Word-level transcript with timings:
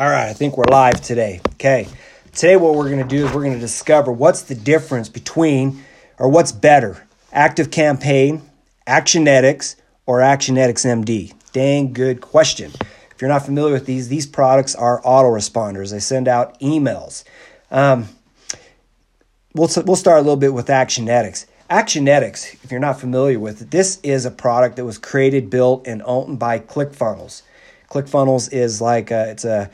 All 0.00 0.08
right, 0.08 0.30
I 0.30 0.32
think 0.32 0.56
we're 0.56 0.64
live 0.64 1.02
today. 1.02 1.42
Okay. 1.56 1.86
Today, 2.32 2.56
what 2.56 2.74
we're 2.74 2.88
going 2.88 3.06
to 3.06 3.16
do 3.16 3.26
is 3.26 3.34
we're 3.34 3.42
going 3.42 3.52
to 3.52 3.60
discover 3.60 4.10
what's 4.10 4.40
the 4.40 4.54
difference 4.54 5.10
between, 5.10 5.84
or 6.18 6.30
what's 6.30 6.52
better, 6.52 7.06
Active 7.34 7.70
Campaign, 7.70 8.40
Actionetics, 8.86 9.76
or 10.06 10.20
Actionetics 10.20 10.86
MD. 10.86 11.34
Dang 11.52 11.92
good 11.92 12.22
question. 12.22 12.72
If 13.10 13.20
you're 13.20 13.28
not 13.28 13.44
familiar 13.44 13.74
with 13.74 13.84
these, 13.84 14.08
these 14.08 14.26
products 14.26 14.74
are 14.74 15.02
autoresponders. 15.02 15.90
They 15.90 16.00
send 16.00 16.28
out 16.28 16.58
emails. 16.60 17.24
Um, 17.70 18.08
we'll, 19.52 19.68
we'll 19.84 19.96
start 19.96 20.16
a 20.16 20.22
little 20.22 20.36
bit 20.36 20.54
with 20.54 20.68
Actionetics. 20.68 21.44
Actionetics, 21.68 22.54
if 22.64 22.70
you're 22.70 22.80
not 22.80 22.98
familiar 22.98 23.38
with 23.38 23.60
it, 23.60 23.70
this 23.70 24.00
is 24.02 24.24
a 24.24 24.30
product 24.30 24.76
that 24.76 24.86
was 24.86 24.96
created, 24.96 25.50
built, 25.50 25.86
and 25.86 26.00
owned 26.06 26.38
by 26.38 26.58
ClickFunnels. 26.58 27.42
ClickFunnels 27.90 28.52
is 28.52 28.80
like 28.80 29.10
a, 29.10 29.30
it's 29.30 29.44
a 29.44 29.70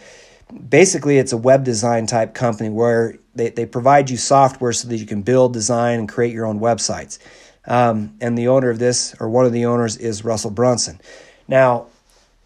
basically 0.69 1.19
it's 1.19 1.33
a 1.33 1.37
web 1.37 1.65
design 1.65 2.07
type 2.07 2.35
company 2.35 2.71
where 2.71 3.17
they, 3.35 3.51
they 3.51 3.67
provide 3.67 4.11
you 4.11 4.17
software 4.17 4.73
so 4.73 4.89
that 4.89 4.97
you 4.97 5.07
can 5.07 5.23
build, 5.23 5.53
design, 5.53 5.99
and 6.01 6.09
create 6.09 6.33
your 6.33 6.47
own 6.47 6.59
websites. 6.59 7.19
Um, 7.67 8.17
and 8.21 8.39
the 8.39 8.49
owner 8.49 8.71
of 8.71 8.79
this, 8.79 9.15
or 9.21 9.29
one 9.29 9.45
of 9.45 9.53
the 9.53 9.67
owners, 9.67 9.97
is 9.97 10.25
Russell 10.25 10.51
Brunson. 10.51 11.01
Now, 11.49 11.87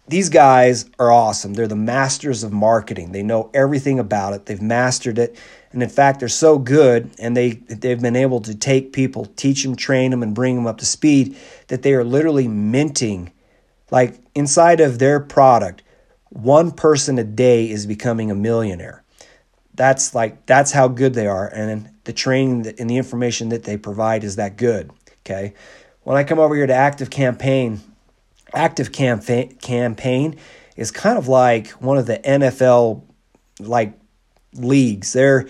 these 0.07 0.29
guys 0.29 0.89
are 0.99 1.11
awesome. 1.11 1.53
They're 1.53 1.67
the 1.67 1.75
masters 1.75 2.43
of 2.43 2.51
marketing. 2.51 3.11
They 3.11 3.23
know 3.23 3.49
everything 3.53 3.99
about 3.99 4.33
it. 4.33 4.45
They've 4.45 4.61
mastered 4.61 5.17
it. 5.17 5.37
And 5.71 5.81
in 5.81 5.89
fact, 5.89 6.19
they're 6.19 6.27
so 6.27 6.57
good 6.57 7.11
and 7.17 7.37
they, 7.37 7.51
they've 7.51 8.01
been 8.01 8.17
able 8.17 8.41
to 8.41 8.53
take 8.53 8.91
people, 8.91 9.25
teach 9.37 9.63
them, 9.63 9.75
train 9.75 10.11
them, 10.11 10.21
and 10.21 10.35
bring 10.35 10.55
them 10.55 10.67
up 10.67 10.79
to 10.79 10.85
speed 10.85 11.37
that 11.67 11.83
they 11.83 11.93
are 11.93 12.03
literally 12.03 12.47
minting 12.47 13.31
like 13.91 14.19
inside 14.33 14.79
of 14.79 14.97
their 14.97 15.19
product, 15.19 15.83
one 16.29 16.71
person 16.71 17.19
a 17.19 17.23
day 17.23 17.69
is 17.69 17.85
becoming 17.85 18.31
a 18.31 18.35
millionaire. 18.35 19.03
That's 19.75 20.15
like 20.15 20.45
that's 20.45 20.71
how 20.71 20.87
good 20.87 21.13
they 21.13 21.27
are, 21.27 21.47
and 21.47 21.89
the 22.05 22.13
training 22.13 22.73
and 22.79 22.89
the 22.89 22.97
information 22.97 23.49
that 23.49 23.63
they 23.63 23.77
provide 23.77 24.23
is 24.23 24.37
that 24.37 24.57
good. 24.57 24.91
Okay, 25.23 25.53
when 26.03 26.17
I 26.17 26.23
come 26.23 26.39
over 26.39 26.55
here 26.55 26.67
to 26.67 26.73
Active 26.73 27.09
Campaign, 27.09 27.81
Active 28.53 28.91
Campaign 28.91 29.55
Campaign 29.57 30.37
is 30.75 30.91
kind 30.91 31.17
of 31.17 31.27
like 31.27 31.69
one 31.71 31.97
of 31.97 32.05
the 32.05 32.17
NFL 32.19 33.03
like 33.59 33.93
leagues. 34.53 35.13
They're 35.13 35.47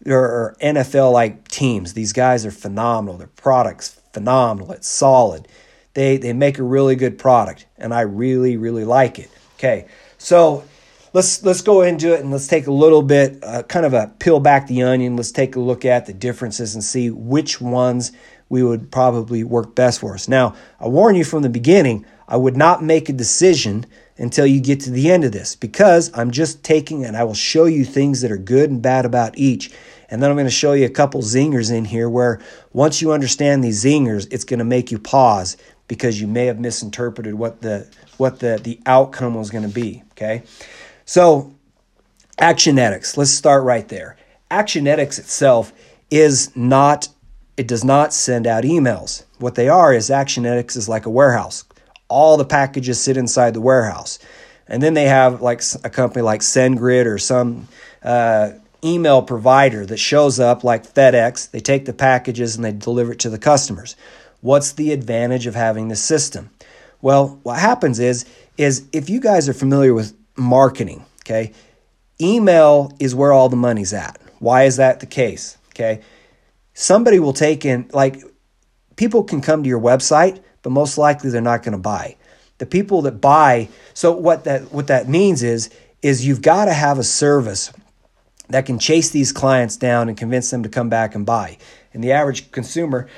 they're 0.00 0.56
NFL 0.60 1.12
like 1.12 1.48
teams. 1.48 1.92
These 1.92 2.12
guys 2.12 2.44
are 2.44 2.50
phenomenal. 2.50 3.18
Their 3.18 3.28
products 3.28 4.00
phenomenal. 4.12 4.72
It's 4.72 4.88
solid 4.88 5.46
they 5.94 6.16
they 6.16 6.32
make 6.32 6.58
a 6.58 6.62
really 6.62 6.96
good 6.96 7.18
product 7.18 7.66
and 7.78 7.92
I 7.92 8.02
really 8.02 8.56
really 8.56 8.84
like 8.84 9.18
it. 9.18 9.30
Okay. 9.56 9.86
So 10.18 10.64
let's 11.12 11.42
let's 11.42 11.62
go 11.62 11.82
into 11.82 12.14
it 12.14 12.20
and 12.20 12.30
let's 12.30 12.46
take 12.46 12.66
a 12.66 12.72
little 12.72 13.02
bit 13.02 13.42
uh, 13.42 13.62
kind 13.64 13.86
of 13.86 13.94
a 13.94 14.12
peel 14.18 14.40
back 14.40 14.66
the 14.66 14.82
onion. 14.82 15.16
Let's 15.16 15.32
take 15.32 15.56
a 15.56 15.60
look 15.60 15.84
at 15.84 16.06
the 16.06 16.12
differences 16.12 16.74
and 16.74 16.84
see 16.84 17.10
which 17.10 17.60
ones 17.60 18.12
we 18.48 18.62
would 18.62 18.90
probably 18.90 19.44
work 19.44 19.74
best 19.74 20.00
for 20.00 20.14
us. 20.14 20.28
Now, 20.28 20.54
I 20.80 20.88
warn 20.88 21.14
you 21.14 21.24
from 21.24 21.42
the 21.42 21.48
beginning, 21.48 22.04
I 22.28 22.36
would 22.36 22.56
not 22.56 22.82
make 22.82 23.08
a 23.08 23.12
decision 23.12 23.86
until 24.18 24.44
you 24.44 24.60
get 24.60 24.80
to 24.80 24.90
the 24.90 25.10
end 25.10 25.24
of 25.24 25.32
this 25.32 25.56
because 25.56 26.10
I'm 26.14 26.30
just 26.30 26.62
taking 26.62 27.04
and 27.04 27.16
I 27.16 27.24
will 27.24 27.34
show 27.34 27.64
you 27.64 27.84
things 27.84 28.20
that 28.20 28.30
are 28.30 28.36
good 28.36 28.70
and 28.70 28.82
bad 28.82 29.06
about 29.06 29.38
each. 29.38 29.72
And 30.10 30.20
then 30.20 30.30
I'm 30.30 30.36
going 30.36 30.46
to 30.46 30.50
show 30.50 30.72
you 30.72 30.84
a 30.84 30.90
couple 30.90 31.22
zingers 31.22 31.72
in 31.72 31.84
here 31.84 32.08
where 32.08 32.40
once 32.72 33.00
you 33.00 33.12
understand 33.12 33.62
these 33.62 33.84
zingers, 33.84 34.26
it's 34.32 34.44
going 34.44 34.58
to 34.58 34.64
make 34.64 34.90
you 34.90 34.98
pause 34.98 35.56
because 35.90 36.20
you 36.20 36.28
may 36.28 36.46
have 36.46 36.60
misinterpreted 36.60 37.34
what 37.34 37.62
the 37.62 37.84
what 38.16 38.38
the 38.38 38.60
the 38.62 38.78
outcome 38.86 39.34
was 39.34 39.50
going 39.50 39.66
to 39.66 39.74
be 39.74 40.04
okay? 40.12 40.44
So 41.04 41.52
actionetics 42.38 43.16
let's 43.16 43.32
start 43.32 43.64
right 43.64 43.88
there. 43.88 44.16
Actionetics 44.52 45.18
itself 45.18 45.72
is 46.08 46.56
not 46.56 47.08
it 47.56 47.66
does 47.66 47.82
not 47.82 48.14
send 48.14 48.46
out 48.46 48.62
emails. 48.62 49.24
What 49.40 49.56
they 49.56 49.68
are 49.68 49.92
is 49.92 50.10
actionetics 50.10 50.76
is 50.76 50.88
like 50.88 51.06
a 51.06 51.10
warehouse. 51.10 51.64
All 52.06 52.36
the 52.36 52.44
packages 52.44 53.00
sit 53.00 53.16
inside 53.16 53.54
the 53.54 53.60
warehouse. 53.60 54.20
And 54.68 54.80
then 54.80 54.94
they 54.94 55.06
have 55.06 55.42
like 55.42 55.60
a 55.82 55.90
company 55.90 56.22
like 56.22 56.40
sendgrid 56.40 57.06
or 57.06 57.18
some 57.18 57.66
uh, 58.04 58.52
email 58.84 59.22
provider 59.22 59.84
that 59.86 59.96
shows 59.96 60.38
up 60.38 60.62
like 60.62 60.86
fedex. 60.86 61.50
They 61.50 61.58
take 61.58 61.84
the 61.84 61.92
packages 61.92 62.54
and 62.54 62.64
they 62.64 62.70
deliver 62.70 63.12
it 63.12 63.18
to 63.20 63.30
the 63.30 63.38
customers 63.38 63.96
What's 64.40 64.72
the 64.72 64.92
advantage 64.92 65.46
of 65.46 65.54
having 65.54 65.88
this 65.88 66.02
system? 66.02 66.50
Well, 67.02 67.38
what 67.42 67.58
happens 67.58 67.98
is 67.98 68.24
is 68.56 68.86
if 68.92 69.08
you 69.08 69.20
guys 69.20 69.48
are 69.48 69.54
familiar 69.54 69.94
with 69.94 70.14
marketing, 70.36 71.04
okay? 71.22 71.52
Email 72.20 72.92
is 72.98 73.14
where 73.14 73.32
all 73.32 73.48
the 73.48 73.56
money's 73.56 73.92
at. 73.92 74.18
Why 74.38 74.64
is 74.64 74.76
that 74.76 75.00
the 75.00 75.06
case? 75.06 75.56
Okay? 75.70 76.02
Somebody 76.74 77.18
will 77.18 77.32
take 77.32 77.64
in 77.64 77.88
like 77.92 78.22
people 78.96 79.24
can 79.24 79.40
come 79.40 79.62
to 79.62 79.68
your 79.68 79.80
website, 79.80 80.42
but 80.62 80.70
most 80.70 80.98
likely 80.98 81.30
they're 81.30 81.40
not 81.40 81.62
going 81.62 81.72
to 81.72 81.78
buy. 81.78 82.16
The 82.58 82.66
people 82.66 83.02
that 83.02 83.20
buy, 83.20 83.68
so 83.94 84.12
what 84.12 84.44
that 84.44 84.72
what 84.72 84.88
that 84.88 85.08
means 85.08 85.42
is 85.42 85.70
is 86.02 86.26
you've 86.26 86.42
got 86.42 86.66
to 86.66 86.74
have 86.74 86.98
a 86.98 87.04
service 87.04 87.72
that 88.48 88.66
can 88.66 88.78
chase 88.78 89.10
these 89.10 89.32
clients 89.32 89.76
down 89.76 90.08
and 90.08 90.18
convince 90.18 90.50
them 90.50 90.62
to 90.62 90.68
come 90.68 90.88
back 90.88 91.14
and 91.14 91.24
buy. 91.24 91.56
And 91.92 92.02
the 92.04 92.12
average 92.12 92.50
consumer 92.50 93.08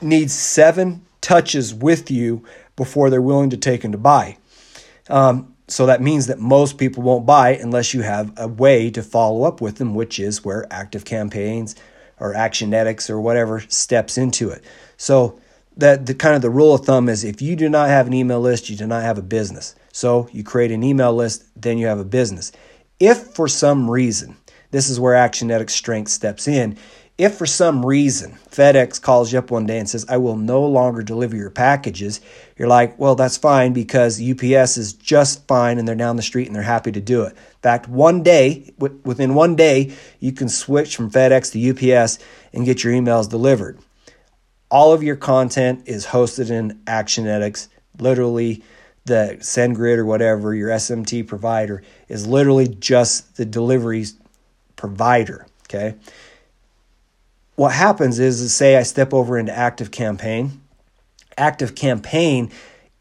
needs 0.00 0.32
seven 0.32 1.04
touches 1.20 1.74
with 1.74 2.10
you 2.10 2.44
before 2.76 3.10
they're 3.10 3.22
willing 3.22 3.50
to 3.50 3.56
take 3.56 3.84
and 3.84 3.92
to 3.92 3.98
buy. 3.98 4.36
Um, 5.08 5.54
so 5.68 5.86
that 5.86 6.00
means 6.00 6.26
that 6.28 6.38
most 6.38 6.78
people 6.78 7.02
won't 7.02 7.26
buy 7.26 7.56
unless 7.56 7.92
you 7.92 8.02
have 8.02 8.32
a 8.36 8.46
way 8.46 8.90
to 8.90 9.02
follow 9.02 9.42
up 9.42 9.60
with 9.60 9.76
them, 9.76 9.94
which 9.94 10.20
is 10.20 10.44
where 10.44 10.66
active 10.70 11.04
campaigns 11.04 11.74
or 12.20 12.34
actionetics 12.34 13.10
or 13.10 13.20
whatever 13.20 13.60
steps 13.60 14.16
into 14.16 14.50
it. 14.50 14.62
So 14.96 15.40
that 15.76 16.06
the 16.06 16.14
kind 16.14 16.36
of 16.36 16.42
the 16.42 16.50
rule 16.50 16.74
of 16.74 16.84
thumb 16.84 17.08
is 17.08 17.24
if 17.24 17.42
you 17.42 17.56
do 17.56 17.68
not 17.68 17.88
have 17.88 18.06
an 18.06 18.14
email 18.14 18.40
list, 18.40 18.70
you 18.70 18.76
do 18.76 18.86
not 18.86 19.02
have 19.02 19.18
a 19.18 19.22
business. 19.22 19.74
So 19.92 20.28
you 20.32 20.44
create 20.44 20.70
an 20.70 20.82
email 20.82 21.12
list, 21.12 21.44
then 21.60 21.78
you 21.78 21.86
have 21.86 21.98
a 21.98 22.04
business. 22.04 22.52
If 23.00 23.18
for 23.34 23.48
some 23.48 23.90
reason, 23.90 24.36
this 24.70 24.88
is 24.88 25.00
where 25.00 25.14
Actionetics 25.14 25.70
strength 25.70 26.10
steps 26.10 26.48
in, 26.48 26.78
if 27.18 27.36
for 27.36 27.46
some 27.46 27.84
reason 27.84 28.32
FedEx 28.50 29.00
calls 29.00 29.32
you 29.32 29.38
up 29.38 29.50
one 29.50 29.64
day 29.64 29.78
and 29.78 29.88
says, 29.88 30.04
I 30.08 30.18
will 30.18 30.36
no 30.36 30.64
longer 30.66 31.02
deliver 31.02 31.34
your 31.34 31.50
packages, 31.50 32.20
you're 32.58 32.68
like, 32.68 32.98
well, 32.98 33.14
that's 33.14 33.38
fine 33.38 33.72
because 33.72 34.20
UPS 34.20 34.76
is 34.76 34.92
just 34.92 35.46
fine 35.46 35.78
and 35.78 35.88
they're 35.88 35.94
down 35.94 36.16
the 36.16 36.22
street 36.22 36.46
and 36.46 36.54
they're 36.54 36.62
happy 36.62 36.92
to 36.92 37.00
do 37.00 37.22
it. 37.22 37.32
In 37.32 37.62
fact, 37.62 37.88
one 37.88 38.22
day, 38.22 38.74
within 38.78 39.34
one 39.34 39.56
day, 39.56 39.94
you 40.20 40.32
can 40.32 40.48
switch 40.50 40.94
from 40.94 41.10
FedEx 41.10 41.52
to 41.52 41.94
UPS 41.94 42.18
and 42.52 42.66
get 42.66 42.84
your 42.84 42.92
emails 42.92 43.28
delivered. 43.28 43.78
All 44.70 44.92
of 44.92 45.02
your 45.02 45.16
content 45.16 45.84
is 45.86 46.06
hosted 46.06 46.50
in 46.50 46.80
Actionetics. 46.86 47.68
Literally, 47.98 48.62
the 49.06 49.36
SendGrid 49.40 49.96
or 49.96 50.04
whatever, 50.04 50.54
your 50.54 50.68
SMT 50.68 51.26
provider, 51.26 51.82
is 52.08 52.26
literally 52.26 52.68
just 52.68 53.36
the 53.36 53.46
delivery 53.46 54.04
provider. 54.74 55.46
Okay 55.64 55.94
what 57.56 57.72
happens 57.72 58.18
is, 58.18 58.40
is 58.40 58.54
say 58.54 58.76
I 58.76 58.82
step 58.82 59.12
over 59.12 59.36
into 59.38 59.56
Active 59.56 59.90
Campaign. 59.90 60.60
Active 61.36 61.74
Campaign 61.74 62.50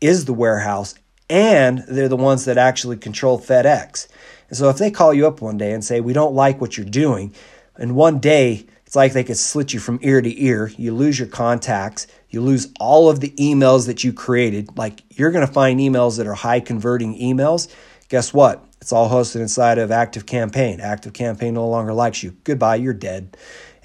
is 0.02 0.26
the 0.26 0.34
warehouse, 0.34 0.96
and 1.30 1.80
they're 1.88 2.10
the 2.10 2.16
ones 2.16 2.46
that 2.46 2.58
actually 2.58 2.98
control 2.98 3.40
FedEx. 3.40 4.08
And 4.50 4.58
so 4.58 4.70
if 4.70 4.78
they 4.78 4.92
call 4.92 5.14
you 5.14 5.28
up 5.28 5.42
one 5.42 5.58
day 5.58 5.72
and 5.72 5.84
say, 5.84 6.00
We 6.00 6.14
don't 6.14 6.34
like 6.34 6.60
what 6.60 6.78
you're 6.78 6.86
doing, 6.86 7.34
and 7.76 7.96
one 7.96 8.20
day 8.20 8.66
it's 8.86 8.96
like 8.96 9.14
they 9.14 9.24
could 9.24 9.38
slit 9.38 9.74
you 9.74 9.80
from 9.80 10.00
ear 10.02 10.22
to 10.22 10.44
ear, 10.44 10.72
you 10.78 10.94
lose 10.94 11.20
your 11.20 11.28
contacts, 11.28 12.08
you 12.30 12.40
lose 12.40 12.72
all 12.80 13.10
of 13.10 13.20
the 13.20 13.32
emails 13.32 13.88
that 13.88 14.04
you 14.04 14.14
created. 14.14 14.78
Like 14.78 15.04
you're 15.18 15.32
going 15.32 15.46
to 15.46 15.52
find 15.52 15.80
emails 15.80 16.18
that 16.18 16.28
are 16.28 16.34
high 16.34 16.60
converting 16.60 17.20
emails. 17.20 17.68
Guess 18.10 18.34
what? 18.34 18.64
It's 18.80 18.94
all 18.94 19.10
hosted 19.10 19.42
inside 19.42 19.80
of 19.80 19.90
Active 19.90 20.28
Campaign. 20.28 20.80
Active 20.80 21.14
Campaign 21.14 21.56
no 21.56 21.68
longer 21.68 21.94
likes 21.94 22.22
you. 22.22 22.38
Goodbye, 22.44 22.76
you're 22.76 22.94
dead 22.94 23.36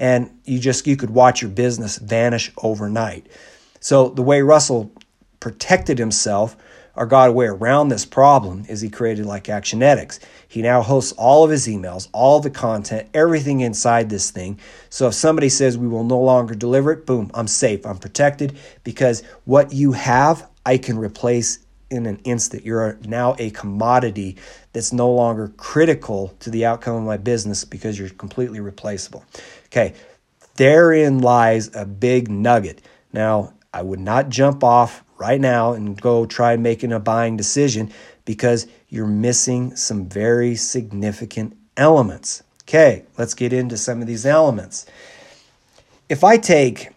and 0.01 0.31
you 0.47 0.59
just 0.59 0.87
you 0.87 0.97
could 0.97 1.11
watch 1.11 1.43
your 1.43 1.51
business 1.51 1.99
vanish 1.99 2.51
overnight. 2.63 3.27
So 3.79 4.09
the 4.09 4.23
way 4.23 4.41
Russell 4.43 4.91
protected 5.39 5.99
himself 5.99 6.57
or 6.97 7.07
got 7.07 7.29
a 7.29 7.33
way 7.33 7.47
around 7.47 7.89
this 7.89 8.05
problem 8.05 8.65
is 8.69 8.81
he 8.81 8.91
created 8.91 9.27
like 9.27 9.45
Actionetics. 9.45 10.19
He 10.49 10.63
now 10.63 10.83
hosts 10.83 11.13
all 11.13 11.45
of 11.45 11.51
his 11.51 11.69
emails, 11.69 12.09
all 12.13 12.41
the 12.41 12.51
content, 12.51 13.09
everything 13.15 13.61
inside 13.61 14.11
this 14.11 14.31
thing. 14.31 14.59
So 14.89 15.07
if 15.07 15.15
somebody 15.15 15.51
says 15.51 15.79
we 15.79 15.87
will 15.87 16.03
no 16.03 16.19
longer 16.19 16.55
deliver 16.55 16.93
it, 16.93 17.07
boom, 17.07 17.31
I'm 17.35 17.47
safe, 17.47 17.87
I'm 17.87 17.99
protected 17.99 18.59
because 18.83 19.23
what 19.45 19.73
you 19.73 19.93
have, 19.93 20.49
I 20.67 20.79
can 20.79 20.99
replace 20.99 21.61
in 21.91 22.07
an 22.07 22.21
instant. 22.25 22.65
You're 22.65 22.99
now 23.05 23.35
a 23.39 23.51
commodity 23.51 24.37
that's 24.73 24.93
no 24.93 25.11
longer 25.11 25.53
critical 25.57 26.35
to 26.41 26.51
the 26.51 26.65
outcome 26.65 26.97
of 26.97 27.03
my 27.03 27.17
business 27.17 27.65
because 27.65 27.99
you're 27.99 28.11
completely 28.11 28.61
replaceable. 28.61 29.25
Okay, 29.71 29.95
therein 30.57 31.21
lies 31.21 31.75
a 31.75 31.85
big 31.85 32.31
nugget. 32.31 32.83
Now, 33.13 33.55
I 33.73 33.83
would 33.83 34.01
not 34.01 34.29
jump 34.29 34.65
off 34.65 35.05
right 35.17 35.41
now 35.41 35.75
and 35.75 36.01
go 36.01 36.27
try 36.27 36.57
making 36.57 36.93
a 36.93 36.99
buying 36.99 37.37
decision 37.37 37.93
because 38.25 38.67
you're 38.89 39.07
missing 39.07 39.77
some 39.77 40.09
very 40.09 40.57
significant 40.57 41.57
elements. 41.77 42.43
Okay, 42.63 43.05
let's 43.19 43.35
get 43.35 43.53
into 43.53 43.77
some 43.77 44.01
of 44.01 44.07
these 44.07 44.27
elements. 44.27 44.87
If 46.09 46.25
I 46.25 46.37
take, 46.37 46.91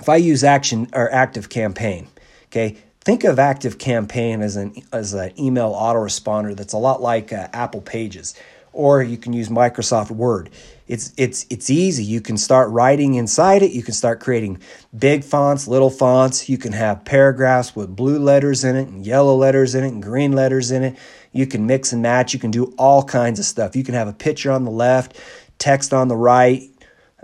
if 0.00 0.08
I 0.08 0.16
use 0.16 0.44
action 0.44 0.88
or 0.92 1.12
active 1.12 1.48
campaign, 1.48 2.08
okay, 2.46 2.76
think 3.00 3.24
of 3.24 3.38
active 3.38 3.78
campaign 3.78 4.42
as 4.42 4.56
an 4.56 4.74
as 4.92 5.12
an 5.12 5.32
email 5.38 5.72
autoresponder 5.72 6.56
that's 6.56 6.72
a 6.72 6.78
lot 6.78 7.00
like 7.02 7.32
uh, 7.32 7.48
Apple 7.52 7.80
Pages, 7.80 8.34
or 8.72 9.02
you 9.02 9.16
can 9.16 9.32
use 9.32 9.48
Microsoft 9.48 10.10
Word. 10.10 10.50
It's 10.92 11.10
it's 11.16 11.46
it's 11.48 11.70
easy. 11.70 12.04
You 12.04 12.20
can 12.20 12.36
start 12.36 12.68
writing 12.68 13.14
inside 13.14 13.62
it. 13.62 13.72
You 13.72 13.82
can 13.82 13.94
start 13.94 14.20
creating 14.20 14.60
big 14.94 15.24
fonts, 15.24 15.66
little 15.66 15.88
fonts. 15.88 16.50
You 16.50 16.58
can 16.58 16.74
have 16.74 17.06
paragraphs 17.06 17.74
with 17.74 17.96
blue 17.96 18.18
letters 18.18 18.62
in 18.62 18.76
it 18.76 18.88
and 18.88 19.06
yellow 19.06 19.34
letters 19.34 19.74
in 19.74 19.84
it 19.84 19.88
and 19.88 20.02
green 20.02 20.32
letters 20.32 20.70
in 20.70 20.82
it. 20.82 20.98
You 21.32 21.46
can 21.46 21.66
mix 21.66 21.94
and 21.94 22.02
match. 22.02 22.34
You 22.34 22.40
can 22.40 22.50
do 22.50 22.74
all 22.76 23.02
kinds 23.02 23.38
of 23.38 23.46
stuff. 23.46 23.74
You 23.74 23.84
can 23.84 23.94
have 23.94 24.06
a 24.06 24.12
picture 24.12 24.50
on 24.50 24.66
the 24.66 24.70
left, 24.70 25.18
text 25.58 25.94
on 25.94 26.08
the 26.08 26.16
right. 26.16 26.68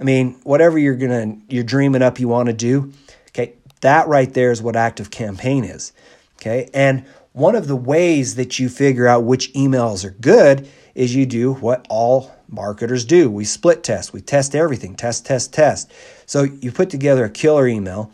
I 0.00 0.02
mean, 0.02 0.40
whatever 0.44 0.78
you're 0.78 0.96
gonna 0.96 1.36
you're 1.50 1.62
dreaming 1.62 2.00
up 2.00 2.18
you 2.18 2.26
want 2.26 2.46
to 2.46 2.54
do. 2.54 2.94
Okay, 3.32 3.52
that 3.82 4.08
right 4.08 4.32
there 4.32 4.50
is 4.50 4.62
what 4.62 4.76
active 4.76 5.10
campaign 5.10 5.64
is. 5.64 5.92
Okay, 6.40 6.70
and 6.72 7.04
one 7.32 7.54
of 7.54 7.68
the 7.68 7.76
ways 7.76 8.36
that 8.36 8.58
you 8.58 8.70
figure 8.70 9.06
out 9.06 9.24
which 9.24 9.52
emails 9.52 10.06
are 10.06 10.16
good 10.22 10.66
is 10.94 11.14
you 11.14 11.26
do 11.26 11.52
what 11.52 11.86
all 11.90 12.34
marketers 12.48 13.04
do. 13.04 13.30
We 13.30 13.44
split 13.44 13.82
test, 13.82 14.12
we 14.12 14.20
test 14.20 14.54
everything, 14.54 14.94
test, 14.94 15.26
test, 15.26 15.52
test. 15.52 15.90
So 16.26 16.44
you 16.44 16.72
put 16.72 16.90
together 16.90 17.24
a 17.24 17.30
killer 17.30 17.66
email. 17.66 18.10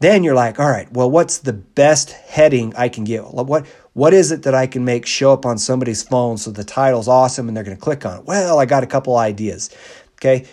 Then 0.00 0.24
you're 0.24 0.34
like, 0.34 0.58
all 0.58 0.70
right, 0.70 0.90
well, 0.92 1.10
what's 1.10 1.38
the 1.38 1.52
best 1.52 2.12
heading 2.12 2.72
I 2.76 2.88
can 2.88 3.04
get? 3.04 3.22
What 3.34 3.66
what 3.92 4.14
is 4.14 4.32
it 4.32 4.44
that 4.44 4.54
I 4.54 4.66
can 4.66 4.84
make 4.84 5.04
show 5.04 5.32
up 5.32 5.44
on 5.44 5.58
somebody's 5.58 6.02
phone 6.02 6.38
so 6.38 6.50
the 6.50 6.64
title's 6.64 7.08
awesome 7.08 7.48
and 7.48 7.56
they're 7.56 7.64
going 7.64 7.76
to 7.76 7.82
click 7.82 8.06
on 8.06 8.20
it? 8.20 8.24
Well, 8.24 8.58
I 8.58 8.64
got 8.64 8.82
a 8.82 8.86
couple 8.86 9.16
ideas. 9.16 9.68
Okay, 10.14 10.46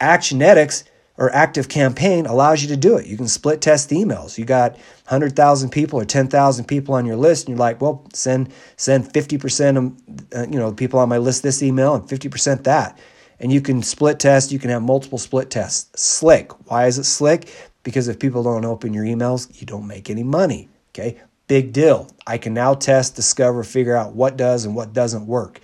Actionetics 0.00 0.84
or 1.16 1.32
active 1.32 1.68
campaign 1.68 2.26
allows 2.26 2.62
you 2.62 2.68
to 2.68 2.76
do 2.76 2.96
it. 2.96 3.06
You 3.06 3.16
can 3.16 3.28
split 3.28 3.60
test 3.60 3.90
emails. 3.90 4.36
You 4.36 4.44
got 4.44 4.72
100,000 5.06 5.70
people 5.70 6.00
or 6.00 6.04
10,000 6.04 6.64
people 6.64 6.94
on 6.94 7.06
your 7.06 7.16
list 7.16 7.46
and 7.46 7.50
you're 7.50 7.58
like, 7.58 7.80
"Well, 7.80 8.06
send 8.12 8.52
send 8.76 9.12
50% 9.12 9.76
of 9.76 9.92
uh, 10.36 10.46
you 10.50 10.58
know, 10.58 10.72
people 10.72 10.98
on 10.98 11.08
my 11.08 11.18
list 11.18 11.42
this 11.42 11.62
email 11.62 11.94
and 11.94 12.08
50% 12.08 12.64
that." 12.64 12.98
And 13.40 13.52
you 13.52 13.60
can 13.60 13.82
split 13.82 14.18
test, 14.18 14.52
you 14.52 14.58
can 14.58 14.70
have 14.70 14.82
multiple 14.82 15.18
split 15.18 15.50
tests. 15.50 16.00
Slick. 16.00 16.52
Why 16.70 16.86
is 16.86 16.98
it 16.98 17.04
slick? 17.04 17.48
Because 17.82 18.08
if 18.08 18.18
people 18.18 18.42
don't 18.42 18.64
open 18.64 18.94
your 18.94 19.04
emails, 19.04 19.60
you 19.60 19.66
don't 19.66 19.86
make 19.86 20.08
any 20.08 20.22
money. 20.22 20.68
Okay? 20.90 21.20
Big 21.46 21.72
deal. 21.72 22.08
I 22.26 22.38
can 22.38 22.54
now 22.54 22.74
test, 22.74 23.16
discover, 23.16 23.62
figure 23.64 23.96
out 23.96 24.14
what 24.14 24.36
does 24.36 24.64
and 24.64 24.74
what 24.74 24.92
doesn't 24.92 25.26
work. 25.26 25.60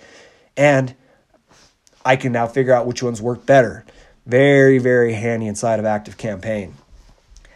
And 0.55 0.93
I 2.05 2.15
can 2.15 2.31
now 2.31 2.47
figure 2.47 2.73
out 2.73 2.85
which 2.85 3.01
ones 3.01 3.21
work 3.21 3.45
better. 3.45 3.85
Very, 4.25 4.77
very 4.77 5.13
handy 5.13 5.47
inside 5.47 5.79
of 5.79 5.85
Active 5.85 6.17
Campaign. 6.17 6.75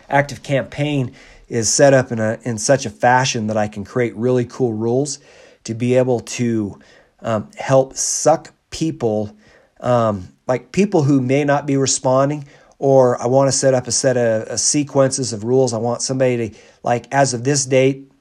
Active 0.10 0.44
Campaign 0.44 1.14
is 1.48 1.72
set 1.72 1.94
up 1.94 2.12
in, 2.12 2.20
a, 2.20 2.40
in 2.44 2.58
such 2.58 2.86
a 2.86 2.90
fashion 2.90 3.48
that 3.48 3.58
I 3.58 3.68
can 3.68 3.84
create 3.84 4.16
really 4.16 4.46
cool 4.46 4.74
rules 4.74 5.20
to 5.64 5.74
be 5.74 5.96
able 5.96 6.22
to 6.22 6.80
um, 7.22 7.50
help 7.58 7.96
suck 7.96 8.54
people, 8.70 9.36
um, 9.80 10.30
like 10.48 10.72
people 10.72 11.04
who 11.04 11.22
may 11.22 11.44
not 11.44 11.66
be 11.66 11.78
responding, 11.78 12.46
or 12.78 13.22
I 13.22 13.28
want 13.28 13.48
to 13.48 13.52
set 13.52 13.74
up 13.74 13.88
a 13.88 13.92
set 13.92 14.18
of, 14.18 14.60
sequences 14.60 15.34
of 15.34 15.44
rules. 15.44 15.74
I 15.74 15.78
want 15.78 16.02
somebody 16.02 16.50
to, 16.50 16.58
like, 16.84 17.08
as 17.14 17.34
of 17.34 17.44
this 17.44 17.66
date, 17.66 18.12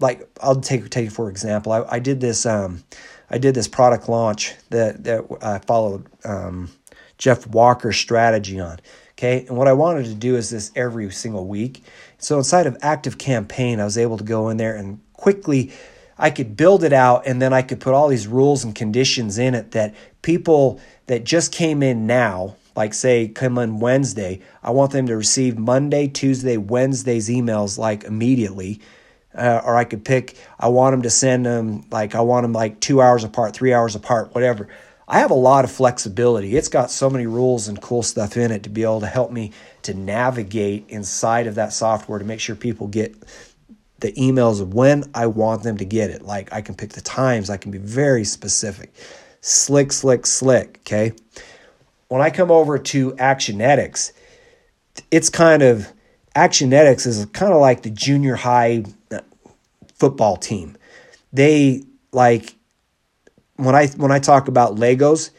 like 0.00 0.28
I'll 0.40 0.60
take 0.60 0.88
take 0.90 1.10
for 1.10 1.28
example. 1.30 1.72
I, 1.72 1.84
I 1.88 1.98
did 1.98 2.20
this 2.20 2.46
um, 2.46 2.84
I 3.30 3.38
did 3.38 3.54
this 3.54 3.68
product 3.68 4.08
launch 4.08 4.54
that 4.70 5.04
that 5.04 5.24
I 5.42 5.58
followed 5.58 6.06
um, 6.24 6.70
Jeff 7.18 7.46
Walker's 7.46 7.96
strategy 7.96 8.58
on. 8.58 8.78
Okay. 9.12 9.44
And 9.48 9.56
what 9.56 9.66
I 9.66 9.72
wanted 9.72 10.04
to 10.06 10.14
do 10.14 10.36
is 10.36 10.50
this 10.50 10.70
every 10.76 11.10
single 11.10 11.46
week. 11.46 11.82
So 12.18 12.38
inside 12.38 12.66
of 12.66 12.78
Active 12.80 13.18
Campaign, 13.18 13.80
I 13.80 13.84
was 13.84 13.98
able 13.98 14.16
to 14.16 14.24
go 14.24 14.48
in 14.48 14.56
there 14.56 14.76
and 14.76 15.00
quickly 15.12 15.72
I 16.16 16.30
could 16.30 16.56
build 16.56 16.84
it 16.84 16.92
out 16.92 17.26
and 17.26 17.42
then 17.42 17.52
I 17.52 17.62
could 17.62 17.80
put 17.80 17.94
all 17.94 18.08
these 18.08 18.26
rules 18.26 18.64
and 18.64 18.74
conditions 18.74 19.38
in 19.38 19.54
it 19.54 19.72
that 19.72 19.94
people 20.22 20.80
that 21.06 21.24
just 21.24 21.52
came 21.52 21.82
in 21.82 22.06
now, 22.06 22.56
like 22.76 22.94
say 22.94 23.28
come 23.28 23.58
on 23.58 23.80
Wednesday, 23.80 24.40
I 24.62 24.70
want 24.70 24.92
them 24.92 25.06
to 25.06 25.16
receive 25.16 25.58
Monday, 25.58 26.08
Tuesday, 26.08 26.56
Wednesday's 26.56 27.28
emails 27.28 27.76
like 27.78 28.04
immediately. 28.04 28.80
Uh, 29.34 29.60
or 29.64 29.76
I 29.76 29.84
could 29.84 30.04
pick, 30.04 30.36
I 30.58 30.68
want 30.68 30.94
them 30.94 31.02
to 31.02 31.10
send 31.10 31.46
them 31.46 31.84
like, 31.90 32.16
I 32.16 32.22
want 32.22 32.42
them 32.42 32.52
like 32.52 32.80
two 32.80 33.00
hours 33.00 33.22
apart, 33.22 33.54
three 33.54 33.72
hours 33.72 33.94
apart, 33.94 34.34
whatever. 34.34 34.68
I 35.10 35.20
have 35.20 35.30
a 35.30 35.34
lot 35.34 35.64
of 35.64 35.70
flexibility. 35.70 36.54
It's 36.54 36.68
got 36.68 36.90
so 36.90 37.08
many 37.08 37.26
rules 37.26 37.66
and 37.66 37.80
cool 37.80 38.02
stuff 38.02 38.36
in 38.36 38.50
it 38.50 38.64
to 38.64 38.68
be 38.68 38.82
able 38.82 39.00
to 39.00 39.06
help 39.06 39.32
me 39.32 39.52
to 39.82 39.94
navigate 39.94 40.84
inside 40.90 41.46
of 41.46 41.54
that 41.54 41.72
software 41.72 42.18
to 42.18 42.26
make 42.26 42.40
sure 42.40 42.54
people 42.54 42.88
get 42.88 43.16
the 44.00 44.12
emails 44.12 44.64
when 44.64 45.04
I 45.14 45.26
want 45.26 45.62
them 45.62 45.78
to 45.78 45.86
get 45.86 46.10
it. 46.10 46.22
Like 46.22 46.52
I 46.52 46.60
can 46.60 46.74
pick 46.74 46.90
the 46.90 47.00
times, 47.00 47.48
I 47.48 47.56
can 47.56 47.70
be 47.70 47.78
very 47.78 48.24
specific. 48.24 48.92
Slick, 49.40 49.92
slick, 49.92 50.26
slick. 50.26 50.80
Okay. 50.82 51.12
When 52.08 52.20
I 52.20 52.28
come 52.28 52.50
over 52.50 52.78
to 52.78 53.12
Actionetics, 53.12 54.12
it's 55.10 55.30
kind 55.30 55.62
of 55.62 55.90
Actionetics 56.36 57.06
is 57.06 57.24
kind 57.32 57.54
of 57.54 57.60
like 57.60 57.82
the 57.82 57.90
junior 57.90 58.36
high 58.36 58.84
football 59.94 60.36
team. 60.36 60.76
They 61.32 61.84
like 62.12 62.57
when 63.58 63.74
I 63.74 63.88
when 63.88 64.12
I 64.12 64.20
talk 64.20 64.48
about 64.48 64.76
Legos 64.76 65.30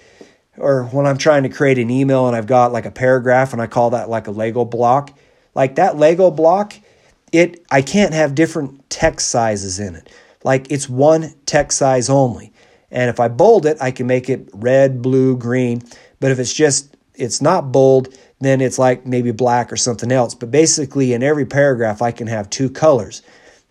or 0.57 0.83
when 0.85 1.07
I'm 1.07 1.17
trying 1.17 1.43
to 1.43 1.49
create 1.49 1.77
an 1.77 1.89
email 1.89 2.27
and 2.27 2.35
I've 2.35 2.47
got 2.47 2.71
like 2.71 2.85
a 2.85 2.91
paragraph 2.91 3.53
and 3.53 3.61
I 3.61 3.67
call 3.67 3.91
that 3.91 4.09
like 4.09 4.27
a 4.27 4.31
Lego 4.31 4.65
block, 4.65 5.17
like 5.55 5.75
that 5.75 5.97
Lego 5.97 6.29
block, 6.29 6.73
it 7.31 7.65
I 7.71 7.81
can't 7.81 8.13
have 8.13 8.35
different 8.35 8.87
text 8.89 9.29
sizes 9.29 9.79
in 9.79 9.95
it. 9.95 10.09
Like 10.43 10.69
it's 10.69 10.87
one 10.87 11.33
text 11.45 11.77
size 11.77 12.09
only. 12.09 12.51
And 12.91 13.09
if 13.09 13.19
I 13.19 13.29
bold 13.29 13.65
it, 13.65 13.77
I 13.79 13.91
can 13.91 14.07
make 14.07 14.29
it 14.29 14.49
red, 14.53 15.01
blue, 15.01 15.37
green. 15.37 15.81
But 16.19 16.31
if 16.31 16.39
it's 16.39 16.53
just 16.53 16.97
it's 17.15 17.41
not 17.41 17.71
bold, 17.71 18.13
then 18.41 18.59
it's 18.59 18.77
like 18.77 19.05
maybe 19.05 19.31
black 19.31 19.71
or 19.71 19.77
something 19.77 20.11
else. 20.11 20.35
But 20.35 20.51
basically 20.51 21.13
in 21.13 21.23
every 21.23 21.45
paragraph 21.45 22.01
I 22.01 22.11
can 22.11 22.27
have 22.27 22.49
two 22.49 22.69
colors. 22.69 23.21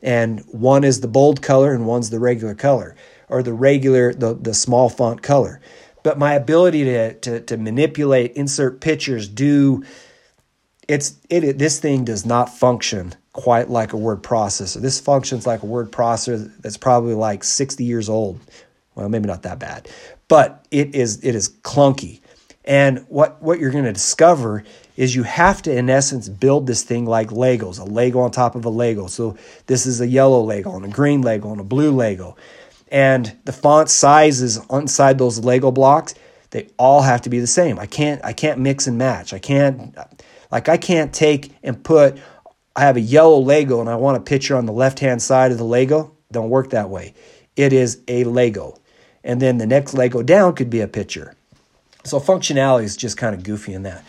And 0.01 0.41
one 0.47 0.85
is 0.85 1.03
the 1.03 1.09
bold 1.09 1.43
color 1.43 1.75
and 1.75 1.87
one's 1.87 2.09
the 2.09 2.21
regular 2.21 2.55
color 2.55 2.97
or 3.29 3.43
the 3.43 3.53
regular, 3.53 4.13
the, 4.13 4.35
the 4.35 4.55
small 4.55 4.89
font 4.89 5.23
color. 5.23 5.61
But 6.03 6.19
my 6.19 6.35
ability 6.35 6.85
to, 6.85 7.15
to, 7.15 7.41
to 7.41 7.57
manipulate, 7.57 8.33
insert 8.33 8.81
pictures, 8.81 9.29
do 9.29 9.85
it's 10.89 11.19
it 11.29 11.59
this 11.59 11.79
thing 11.79 12.05
does 12.05 12.25
not 12.25 12.49
function 12.49 13.15
quite 13.35 13.69
like 13.69 13.93
a 13.93 13.97
word 13.97 14.23
processor. 14.23 14.81
This 14.81 14.99
functions 14.99 15.47
like 15.47 15.63
a 15.63 15.67
word 15.67 15.93
processor 15.93 16.51
that's 16.61 16.79
probably 16.79 17.15
like 17.15 17.45
60 17.45 17.85
years 17.85 18.09
old. 18.09 18.41
Well, 18.95 19.09
maybe 19.09 19.29
not 19.29 19.43
that 19.43 19.59
bad, 19.59 19.89
but 20.27 20.67
it 20.71 20.95
is 20.95 21.23
it 21.23 21.35
is 21.35 21.51
clunky. 21.63 22.21
And 22.65 23.05
what 23.09 23.41
what 23.43 23.61
you're 23.61 23.71
going 23.71 23.85
to 23.85 23.93
discover 23.93 24.65
is 24.97 25.15
you 25.15 25.23
have 25.23 25.63
to 25.63 25.77
in 25.77 25.89
essence 25.89 26.29
build 26.29 26.67
this 26.67 26.83
thing 26.83 27.05
like 27.05 27.29
Legos, 27.29 27.79
a 27.79 27.85
Lego 27.85 28.21
on 28.21 28.31
top 28.31 28.55
of 28.57 28.65
a 28.65 28.71
Lego. 28.71 29.07
So 29.07 29.37
this 29.67 29.87
is 29.87 30.01
a 30.01 30.07
yellow 30.07 30.41
Lego 30.41 30.75
and 30.75 30.85
a 30.85 30.89
green 30.89 31.21
Lego 31.21 31.53
and 31.53 31.61
a 31.61 31.65
blue 31.65 31.93
Lego 31.93 32.37
and 32.91 33.37
the 33.45 33.53
font 33.53 33.91
sizes 33.91 34.61
inside 34.71 35.19
those 35.19 35.41
Lego 35.45 35.71
blocks, 35.71 36.15
they 36.51 36.69
all 36.79 37.03
have 37.03 37.23
to 37.23 37.31
be 37.31 37.41
the 37.41 37.47
same. 37.47 37.79
I 37.79 37.87
can't 37.87 38.25
I 38.25 38.33
can't 38.33 38.59
mix 38.59 38.87
and 38.87 38.99
match. 38.99 39.33
I 39.33 39.39
can't 39.39 39.97
like 40.51 40.69
I 40.69 40.77
can't 40.77 41.13
take 41.13 41.53
and 41.63 41.83
put 41.83 42.19
I 42.75 42.83
have 42.83 42.97
a 42.97 43.01
yellow 43.01 43.39
Lego 43.39 43.81
and 43.81 43.91
I 43.91 43.97
want 43.97 44.17
a 44.17 44.21
picture 44.21 44.57
on 44.57 44.67
the 44.67 44.73
left-hand 44.73 45.21
side 45.21 45.53
of 45.53 45.59
the 45.59 45.65
Lego. 45.65 46.13
Don't 46.31 46.51
work 46.51 46.71
that 46.71 46.91
way. 46.91 47.15
It 47.57 47.73
is 47.73 48.01
a 48.07 48.25
Lego. 48.25 48.79
And 49.25 49.43
then 49.43 49.59
the 49.59 49.67
next 49.67 49.95
Lego 49.95 50.23
down 50.23 50.55
could 50.55 50.71
be 50.71 50.81
a 50.81 50.89
picture. 50.89 51.35
So 52.05 52.21
functionality 52.21 52.85
is 52.85 52.97
just 52.97 53.17
kind 53.17 53.35
of 53.35 53.43
goofy 53.43 53.75
in 53.75 53.83
that. 53.83 54.05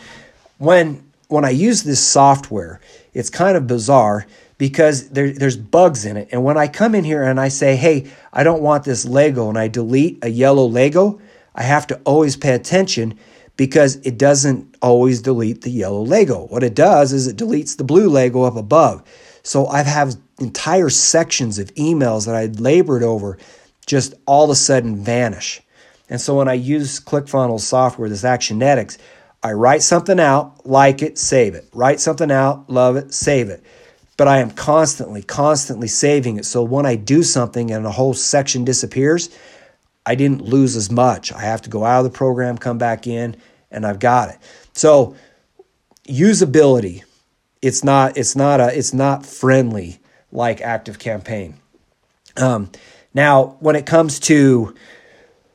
When 0.58 1.10
when 1.28 1.44
I 1.44 1.50
use 1.50 1.82
this 1.82 2.02
software, 2.02 2.80
it's 3.12 3.30
kind 3.30 3.56
of 3.56 3.66
bizarre 3.66 4.26
because 4.60 5.08
there, 5.08 5.32
there's 5.32 5.56
bugs 5.56 6.04
in 6.04 6.18
it. 6.18 6.28
And 6.32 6.44
when 6.44 6.58
I 6.58 6.68
come 6.68 6.94
in 6.94 7.02
here 7.02 7.22
and 7.22 7.40
I 7.40 7.48
say, 7.48 7.76
hey, 7.76 8.10
I 8.30 8.42
don't 8.42 8.60
want 8.60 8.84
this 8.84 9.06
Lego, 9.06 9.48
and 9.48 9.56
I 9.56 9.68
delete 9.68 10.22
a 10.22 10.28
yellow 10.28 10.66
Lego, 10.66 11.18
I 11.54 11.62
have 11.62 11.86
to 11.86 11.98
always 12.04 12.36
pay 12.36 12.52
attention 12.52 13.18
because 13.56 13.96
it 14.04 14.18
doesn't 14.18 14.76
always 14.82 15.22
delete 15.22 15.62
the 15.62 15.70
yellow 15.70 16.02
Lego. 16.02 16.46
What 16.48 16.62
it 16.62 16.74
does 16.74 17.14
is 17.14 17.26
it 17.26 17.38
deletes 17.38 17.74
the 17.74 17.84
blue 17.84 18.10
Lego 18.10 18.42
up 18.42 18.54
above. 18.54 19.02
So 19.42 19.66
I've 19.66 19.86
have 19.86 20.16
entire 20.40 20.90
sections 20.90 21.58
of 21.58 21.74
emails 21.76 22.26
that 22.26 22.34
I'd 22.34 22.60
labored 22.60 23.02
over 23.02 23.38
just 23.86 24.12
all 24.26 24.44
of 24.44 24.50
a 24.50 24.54
sudden 24.54 25.02
vanish. 25.02 25.62
And 26.10 26.20
so 26.20 26.36
when 26.36 26.48
I 26.48 26.54
use 26.54 27.00
ClickFunnels 27.00 27.60
software, 27.60 28.10
this 28.10 28.24
Actionetics, 28.24 28.98
I 29.42 29.52
write 29.52 29.80
something 29.80 30.20
out, 30.20 30.66
like 30.66 31.00
it, 31.00 31.16
save 31.16 31.54
it. 31.54 31.66
Write 31.72 31.98
something 31.98 32.30
out, 32.30 32.68
love 32.68 32.96
it, 32.96 33.14
save 33.14 33.48
it. 33.48 33.64
But 34.20 34.28
I 34.28 34.40
am 34.40 34.50
constantly, 34.50 35.22
constantly 35.22 35.88
saving 35.88 36.36
it. 36.36 36.44
So 36.44 36.62
when 36.62 36.84
I 36.84 36.94
do 36.94 37.22
something 37.22 37.70
and 37.70 37.86
a 37.86 37.90
whole 37.90 38.12
section 38.12 38.66
disappears, 38.66 39.30
I 40.04 40.14
didn't 40.14 40.42
lose 40.42 40.76
as 40.76 40.90
much. 40.90 41.32
I 41.32 41.40
have 41.40 41.62
to 41.62 41.70
go 41.70 41.86
out 41.86 42.04
of 42.04 42.12
the 42.12 42.18
program, 42.18 42.58
come 42.58 42.76
back 42.76 43.06
in, 43.06 43.34
and 43.70 43.86
I've 43.86 43.98
got 43.98 44.28
it. 44.28 44.36
So 44.74 45.16
usability, 46.06 47.02
it's 47.62 47.82
not, 47.82 48.18
it's 48.18 48.36
not 48.36 48.60
a, 48.60 48.76
it's 48.78 48.92
not 48.92 49.24
friendly 49.24 50.00
like 50.30 50.60
Active 50.60 50.98
Campaign. 50.98 51.54
Um, 52.36 52.70
now, 53.14 53.56
when 53.60 53.74
it 53.74 53.86
comes 53.86 54.20
to 54.20 54.74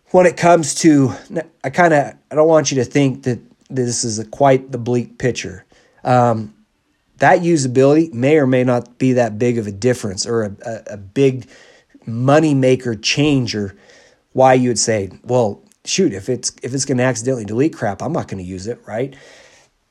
when 0.10 0.26
it 0.26 0.38
comes 0.38 0.74
to, 0.74 1.14
I 1.64 1.70
kind 1.70 1.94
of 1.94 2.16
I 2.32 2.34
don't 2.34 2.48
want 2.48 2.72
you 2.72 2.78
to 2.78 2.86
think 2.86 3.26
that 3.26 3.38
this 3.70 4.04
is 4.04 4.18
a, 4.18 4.26
quite 4.26 4.72
the 4.72 4.80
bleak 4.80 5.20
picture. 5.20 5.66
Um, 6.04 6.55
that 7.18 7.40
usability 7.40 8.14
may 8.14 8.38
or 8.38 8.48
may 8.48 8.64
not 8.64 8.98
be 8.98 9.14
that 9.14 9.40
big 9.40 9.58
of 9.58 9.68
a 9.68 9.72
difference 9.72 10.26
or 10.26 10.44
a, 10.44 10.56
a, 10.66 10.94
a 10.94 10.98
big 10.98 11.48
money 12.06 12.54
maker 12.54 12.96
changer 12.96 13.76
why 14.34 14.54
you 14.54 14.70
would 14.70 14.80
say 14.80 15.10
well 15.24 15.64
shoot 15.86 16.14
if 16.14 16.30
it's 16.30 16.52
if 16.62 16.74
it's 16.74 16.86
going 16.86 16.98
to 16.98 17.04
accidentally 17.04 17.46
delete 17.46 17.76
crap 17.76 18.02
i'm 18.02 18.14
not 18.14 18.28
going 18.28 18.44
to 18.44 18.50
use 18.50 18.68
it 18.68 18.80
right? 18.86 19.16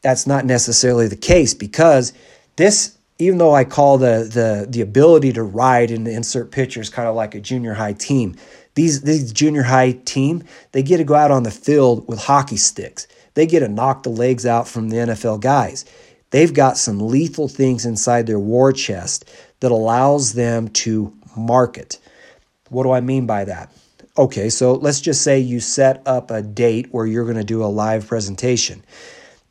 That's 0.02 0.26
not 0.26 0.45
necessarily 0.45 1.09
the 1.09 1.16
case 1.16 1.54
because 1.54 2.12
this 2.57 2.99
even 3.19 3.38
though 3.38 3.54
i 3.54 3.64
call 3.64 3.97
the 3.97 4.28
the 4.31 4.66
the 4.69 4.83
ability 4.83 5.33
to 5.33 5.43
ride 5.43 5.90
and 5.90 6.07
insert 6.07 6.50
pictures 6.50 6.90
kind 6.90 7.09
of 7.09 7.14
like 7.14 7.35
a 7.35 7.40
junior 7.40 7.75
high 7.75 7.95
team 7.95 8.37
these 8.75 9.00
these 9.02 9.33
junior 9.33 9.62
high 9.62 9.93
team 9.93 10.45
they 10.73 10.83
get 10.83 10.99
to 10.99 11.04
go 11.04 11.14
out 11.14 11.31
on 11.31 11.43
the 11.43 11.50
field 11.50 12.07
with 12.07 12.21
hockey 12.21 12.57
sticks. 12.57 13.07
They 13.35 13.47
get 13.47 13.61
to 13.61 13.69
knock 13.69 14.04
the 14.04 14.11
legs 14.11 14.47
out 14.47 14.69
from 14.69 14.90
the 14.90 14.97
nfl 14.97 15.40
guys 15.40 15.85
They've 16.34 16.52
got 16.52 16.76
some 16.76 16.98
lethal 16.98 17.46
things 17.46 17.86
inside 17.86 18.26
their 18.26 18.40
war 18.40 18.72
chest 18.72 19.24
that 19.60 19.70
allows 19.70 20.32
them 20.32 20.66
to 20.70 21.16
market. 21.36 22.00
What 22.70 22.82
do 22.82 22.90
I 22.90 23.00
mean 23.00 23.24
by 23.24 23.44
that? 23.44 23.72
Okay, 24.18 24.50
so 24.50 24.72
let's 24.72 25.00
just 25.00 25.22
say 25.22 25.38
you 25.38 25.60
set 25.60 26.02
up 26.06 26.32
a 26.32 26.42
date 26.42 26.88
where 26.90 27.06
you're 27.06 27.22
going 27.22 27.36
to 27.36 27.44
do 27.44 27.62
a 27.62 27.66
live 27.66 28.08
presentation. 28.08 28.82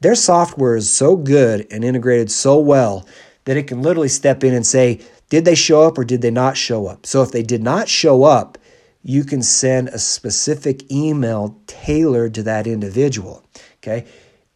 Their 0.01 0.13
software 0.13 0.75
is 0.75 0.89
so 0.91 1.15
good 1.15 1.67
and 1.71 1.85
integrated 1.85 2.29
so 2.29 2.59
well 2.59 3.07
that 3.45 3.55
it 3.55 3.67
can 3.67 3.81
literally 3.81 4.09
step 4.09 4.43
in 4.43 4.53
and 4.53 4.67
say, 4.67 4.99
did 5.29 5.45
they 5.45 5.55
show 5.55 5.83
up 5.83 5.97
or 5.97 6.03
did 6.03 6.21
they 6.21 6.31
not 6.31 6.57
show 6.57 6.87
up? 6.87 7.05
So 7.05 7.21
if 7.21 7.31
they 7.31 7.43
did 7.43 7.63
not 7.63 7.87
show 7.87 8.25
up, 8.25 8.57
you 9.03 9.23
can 9.23 9.41
send 9.41 9.87
a 9.87 9.99
specific 9.99 10.91
email 10.91 11.57
tailored 11.65 12.33
to 12.33 12.43
that 12.43 12.67
individual. 12.67 13.41
Okay. 13.77 14.05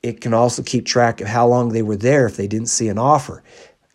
It 0.07 0.21
can 0.21 0.33
also 0.33 0.63
keep 0.63 0.85
track 0.85 1.19
of 1.19 1.27
how 1.27 1.47
long 1.47 1.69
they 1.69 1.81
were 1.81 1.97
there 1.97 2.25
if 2.25 2.37
they 2.37 2.47
didn't 2.47 2.69
see 2.69 2.87
an 2.87 2.97
offer. 2.97 3.43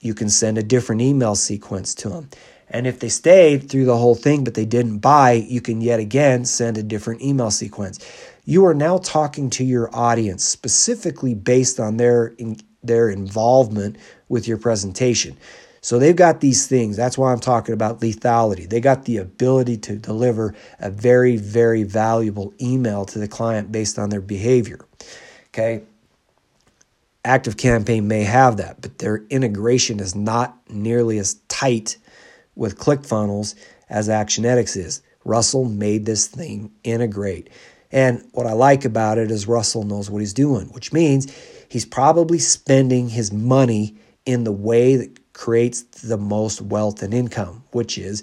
You 0.01 0.13
can 0.13 0.29
send 0.29 0.59
a 0.59 0.63
different 0.63 1.01
email 1.01 1.35
sequence 1.35 1.95
to 1.97 2.11
them. 2.11 2.29
And 2.69 2.87
if 2.87 3.01
they 3.01 3.09
stayed 3.09 3.71
through 3.71 3.87
the 3.87 3.97
whole 3.97 4.15
thing 4.15 4.45
but 4.45 4.53
they 4.53 4.67
didn't 4.67 4.99
buy, 4.99 5.33
you 5.33 5.63
can 5.63 5.81
yet 5.81 6.01
again 6.01 6.45
send 6.45 6.77
a 6.77 6.83
different 6.83 7.23
email 7.23 7.51
sequence. 7.51 7.99
You 8.45 8.67
are 8.67 8.75
now 8.75 8.99
talking 8.99 9.49
to 9.51 9.65
your 9.65 9.95
audience 9.95 10.45
specifically 10.45 11.35
based 11.35 11.81
on 11.81 11.97
their 11.97 12.35
their 12.83 13.09
involvement 13.09 13.97
with 14.29 14.47
your 14.47 14.59
presentation. 14.59 15.37
So 15.81 15.99
they've 15.99 16.17
got 16.17 16.41
these 16.41 16.67
things. 16.67 16.97
That's 16.97 17.17
why 17.17 17.33
I'm 17.33 17.41
talking 17.41 17.73
about 17.73 18.01
lethality. 18.01 18.69
They 18.69 18.81
got 18.81 19.07
the 19.07 19.17
ability 19.17 19.79
to 19.79 19.97
deliver 19.97 20.55
a 20.79 20.91
very 20.91 21.37
very 21.39 21.85
valuable 21.85 22.53
email 22.61 23.07
to 23.07 23.19
the 23.19 23.29
client 23.29 23.73
based 23.73 23.99
on 23.99 24.11
their 24.11 24.21
behavior. 24.21 24.81
Okay? 25.49 25.83
Active 27.25 27.57
Campaign 27.57 28.09
may 28.09 28.23
have 28.25 28.57
that, 28.57 28.81
but 28.81 28.99
their 28.99 29.25
integration 29.31 30.01
is 30.01 30.15
not 30.15 30.59
nearly 30.69 31.19
as 31.19 31.35
tight 31.49 31.97
with 32.57 32.79
ClickFunnels 32.79 33.55
as 33.89 34.09
Actionetics 34.09 34.77
is. 34.77 35.03
Russell 35.25 35.65
made 35.65 36.05
this 36.05 36.27
thing 36.27 36.73
integrate. 36.83 37.49
And 37.93 38.27
what 38.33 38.47
I 38.47 38.53
like 38.53 38.85
about 38.85 39.19
it 39.19 39.31
is 39.31 39.47
Russell 39.47 39.85
knows 39.85 40.11
what 40.11 40.21
he's 40.21 40.33
doing, 40.33 40.67
which 40.69 40.93
means 40.93 41.33
he's 41.69 41.85
probably 41.85 42.39
spending 42.39 43.09
his 43.11 43.33
money 43.33 43.97
in 44.27 44.45
the 44.45 44.53
way 44.53 44.97
that 44.97 45.33
creates 45.33 45.83
the 45.83 46.19
most 46.19 46.61
wealth 46.61 47.03
and 47.03 47.15
income, 47.15 47.63
which 47.71 47.99
is 47.99 48.23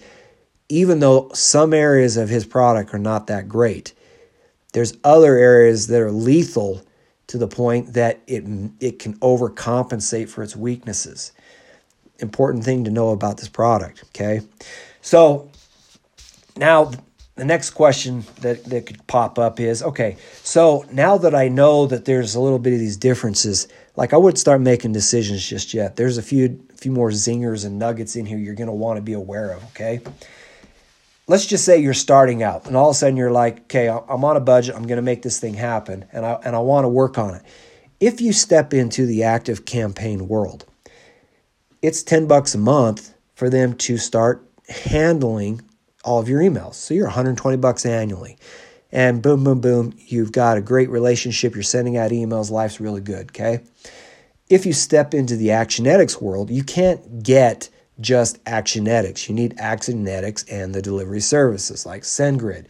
even 0.68 1.00
though 1.00 1.30
some 1.34 1.74
areas 1.74 2.18
of 2.18 2.30
his 2.30 2.46
product 2.46 2.94
are 2.94 3.00
not 3.00 3.28
that 3.28 3.48
great, 3.48 3.94
there's 4.74 4.98
other 5.04 5.38
areas 5.38 5.88
that 5.88 6.02
are 6.02 6.12
lethal 6.12 6.82
to 7.30 7.38
the 7.38 7.48
point 7.48 7.94
that 7.94 8.20
it, 8.26 8.44
it 8.80 8.98
can 8.98 9.16
overcompensate 9.20 10.30
for 10.30 10.42
its 10.42 10.56
weaknesses. 10.56 11.32
Important 12.18 12.64
thing 12.64 12.84
to 12.86 12.92
know 12.92 13.10
about 13.10 13.38
this 13.38 13.48
product, 13.48 14.04
okay? 14.10 14.42
So 15.02 15.52
now 16.58 16.92
the 17.36 17.46
next 17.46 17.70
question 17.70 18.24
that, 18.42 18.66
that 18.66 18.88
could 18.88 19.06
pop 19.06 19.38
up 19.38 19.60
is 19.60 19.84
okay, 19.84 20.18
so 20.44 20.86
now 20.92 21.20
that 21.20 21.36
I 21.36 21.50
know 21.50 21.86
that 21.86 22.06
there's 22.06 22.34
a 22.34 22.42
little 22.42 22.58
bit 22.58 22.74
of 22.74 22.80
these 22.80 22.98
differences, 22.98 23.68
like 23.96 24.12
I 24.12 24.18
wouldn't 24.18 24.40
start 24.40 24.60
making 24.60 24.94
decisions 24.94 25.48
just 25.48 25.72
yet. 25.74 25.96
There's 25.98 26.18
a 26.18 26.24
few 26.24 26.60
few 26.76 26.92
more 26.92 27.12
zingers 27.12 27.64
and 27.64 27.78
nuggets 27.78 28.16
in 28.16 28.26
here 28.26 28.38
you're 28.38 28.56
to 28.56 28.74
want 28.74 28.98
to 28.98 29.02
be 29.02 29.14
aware 29.14 29.52
of, 29.52 29.64
okay? 29.66 30.02
Let's 31.30 31.46
just 31.46 31.64
say 31.64 31.78
you're 31.78 31.94
starting 31.94 32.42
out 32.42 32.66
and 32.66 32.76
all 32.76 32.90
of 32.90 32.96
a 32.96 32.98
sudden 32.98 33.16
you're 33.16 33.32
like, 33.32 33.62
okay, 33.62 33.88
I'm 33.88 34.26
on 34.26 34.36
a 34.36 34.42
budget, 34.42 34.76
I'm 34.76 34.88
going 34.88 34.98
to 34.98 35.04
make 35.04 35.22
this 35.22 35.40
thing 35.40 35.54
happen 35.54 36.06
and 36.12 36.26
I, 36.26 36.40
and 36.44 36.56
I 36.56 36.60
want 36.60 36.86
to 36.86 36.90
work 36.90 37.18
on 37.18 37.36
it. 37.36 37.44
If 38.00 38.20
you 38.20 38.34
step 38.34 38.74
into 38.74 39.06
the 39.06 39.24
active 39.24 39.64
campaign 39.64 40.28
world, 40.28 40.66
it's 41.82 42.02
10 42.02 42.28
bucks 42.28 42.56
a 42.56 42.58
month 42.58 43.14
for 43.36 43.50
them 43.50 43.76
to 43.76 43.98
start 43.98 44.44
handling 44.68 45.62
all 46.04 46.20
of 46.20 46.28
your 46.28 46.42
emails. 46.42 46.74
So 46.74 46.96
you're 46.96 47.06
120 47.06 47.58
bucks 47.58 47.86
annually. 47.86 48.38
And 48.92 49.22
boom, 49.22 49.44
boom, 49.44 49.62
boom, 49.62 49.94
you've 49.98 50.32
got 50.32 50.58
a 50.58 50.62
great 50.62 50.90
relationship. 50.90 51.54
You're 51.54 51.62
sending 51.62 51.96
out 51.96 52.10
emails. 52.10 52.50
Life's 52.50 52.80
really 52.80 53.02
good. 53.02 53.30
Okay. 53.30 53.60
If 54.50 54.66
you 54.66 54.74
step 54.74 55.14
into 55.14 55.36
the 55.36 55.50
Actionetics 55.50 56.20
world, 56.20 56.50
you 56.50 56.64
can't 56.64 57.22
get 57.22 57.70
just 58.00 58.44
Actionetics. 58.46 59.28
You 59.28 59.36
need 59.36 59.58
Actionetics 59.58 60.46
and 60.52 60.74
the 60.74 60.82
delivery 60.82 61.22
services 61.22 61.86
like 61.86 62.04
SendGrid. 62.04 62.68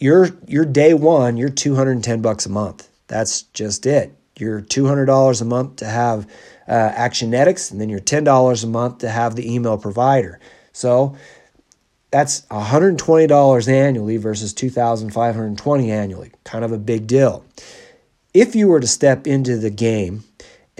Your 0.00 0.30
your 0.46 0.64
day 0.64 0.94
one, 0.94 1.36
you're 1.36 1.48
210 1.48 2.22
bucks 2.22 2.46
a 2.46 2.50
month. 2.50 2.88
That's 3.06 3.42
just 3.42 3.86
it. 3.86 4.14
You're 4.38 4.62
$200 4.62 5.40
a 5.40 5.44
month 5.44 5.76
to 5.76 5.86
have 5.86 6.26
uh, 6.66 6.90
Actionetics, 6.90 7.70
and 7.70 7.80
then 7.80 7.88
you're 7.88 8.00
$10 8.00 8.64
a 8.64 8.66
month 8.66 8.98
to 8.98 9.08
have 9.08 9.36
the 9.36 9.54
email 9.54 9.78
provider. 9.78 10.40
So 10.72 11.16
that's 12.10 12.42
$120 12.42 13.68
annually 13.68 14.16
versus 14.16 14.52
2520 14.54 15.90
annually. 15.90 16.32
Kind 16.44 16.64
of 16.64 16.72
a 16.72 16.78
big 16.78 17.06
deal. 17.06 17.44
If 18.34 18.54
you 18.54 18.68
were 18.68 18.80
to 18.80 18.86
step 18.86 19.26
into 19.26 19.58
the 19.58 19.70
game 19.70 20.24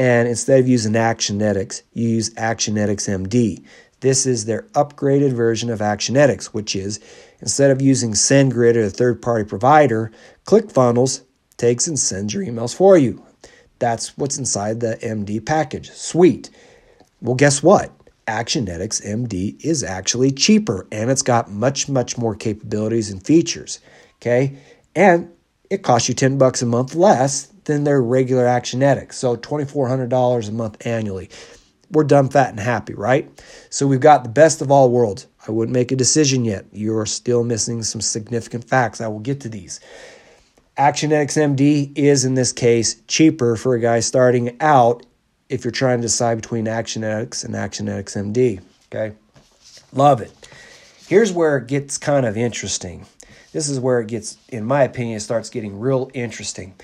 and 0.03 0.27
instead 0.27 0.59
of 0.59 0.67
using 0.67 0.95
Actionetics, 0.95 1.83
you 1.93 2.09
use 2.09 2.31
Actionetics 2.31 3.09
MD. 3.09 3.65
This 4.01 4.27
is 4.27 4.47
their 4.47 4.63
upgraded 4.73 5.33
version 5.33 5.71
of 5.71 5.79
Actionetics, 5.79 6.47
which 6.47 6.75
is 6.75 6.99
instead 7.41 7.71
of 7.71 7.81
using 7.81 8.11
SendGrid 8.11 8.75
or 8.75 8.87
a 8.87 8.91
third 8.91 9.23
party 9.23 9.45
provider, 9.45 10.11
ClickFunnels 10.45 11.23
takes 11.57 11.87
and 11.87 11.97
sends 11.97 12.35
your 12.35 12.43
emails 12.43 12.75
for 12.75 12.99
you. 12.99 13.25
That's 13.79 14.19
what's 14.19 14.39
inside 14.39 14.81
the 14.81 14.99
MD 15.05 15.47
package. 15.47 15.93
Sweet. 15.93 16.51
Well, 17.21 17.37
guess 17.37 17.63
what? 17.63 17.93
Actionetics 18.27 19.07
MD 19.07 19.65
is 19.65 19.85
actually 19.85 20.33
cheaper 20.33 20.89
and 20.91 21.13
it's 21.13 21.23
got 21.23 21.49
much, 21.49 21.89
much 21.89 22.19
more 22.19 22.35
capabilities 22.35 23.09
and 23.13 23.25
features. 23.25 23.79
Okay. 24.17 24.59
And 24.97 25.31
it 25.71 25.85
costs 25.85 26.09
you 26.09 26.17
10 26.17 26.39
bucks 26.39 26.61
a 26.61 26.67
month 26.67 26.97
less 26.97 27.52
than 27.65 27.85
their 27.85 28.03
regular 28.03 28.45
Actionetics. 28.45 29.15
So 29.15 29.37
$2,400 29.37 30.49
a 30.49 30.53
month 30.53 30.87
annually. 30.87 31.31
We're 31.91 32.05
done, 32.05 32.31
fat, 32.31 32.51
and 32.51 32.61
happy, 32.61 32.95
right? 32.95 33.29
So 33.69 33.87
we've 33.87 34.01
got 34.01 34.25
the 34.25 34.31
best 34.31 34.63
of 34.63 34.71
all 34.71 34.91
worlds. 34.91 35.27
I 35.47 35.51
wouldn't 35.51 35.75
make 35.75 35.93
a 35.93 35.97
decision 35.97 36.45
yet. 36.45 36.65
You're 36.73 37.05
still 37.05 37.45
missing 37.45 37.83
some 37.83 38.01
significant 38.01 38.65
facts. 38.65 39.01
I 39.01 39.09
will 39.09 39.21
get 39.21 39.41
to 39.41 39.49
these. 39.49 39.81
Actionetics 40.79 41.37
MD 41.37 41.93
is, 41.97 42.25
in 42.25 42.35
this 42.35 42.53
case, 42.53 43.03
cheaper 43.09 43.57
for 43.57 43.75
a 43.75 43.81
guy 43.81 44.01
starting 44.01 44.57
out 44.61 45.05
if 45.51 45.65
you're 45.65 45.71
trying 45.71 45.99
to 45.99 46.03
decide 46.03 46.37
between 46.37 46.65
Actionetics 46.65 47.45
and 47.45 47.55
Actionetics 47.55 48.17
MD. 48.17 48.63
Okay? 48.91 49.15
Love 49.93 50.23
it. 50.23 50.33
Here's 51.07 51.31
where 51.31 51.59
it 51.59 51.67
gets 51.67 51.99
kind 51.99 52.25
of 52.25 52.39
interesting. 52.39 53.05
This 53.53 53.69
is 53.69 53.79
where 53.79 54.01
it 54.01 54.09
gets, 54.09 54.39
in 54.49 54.65
my 54.65 54.83
opinion, 54.83 55.19
it 55.19 55.21
starts 55.21 55.51
getting 55.51 55.79
real 55.79 56.11
interesting 56.15 56.75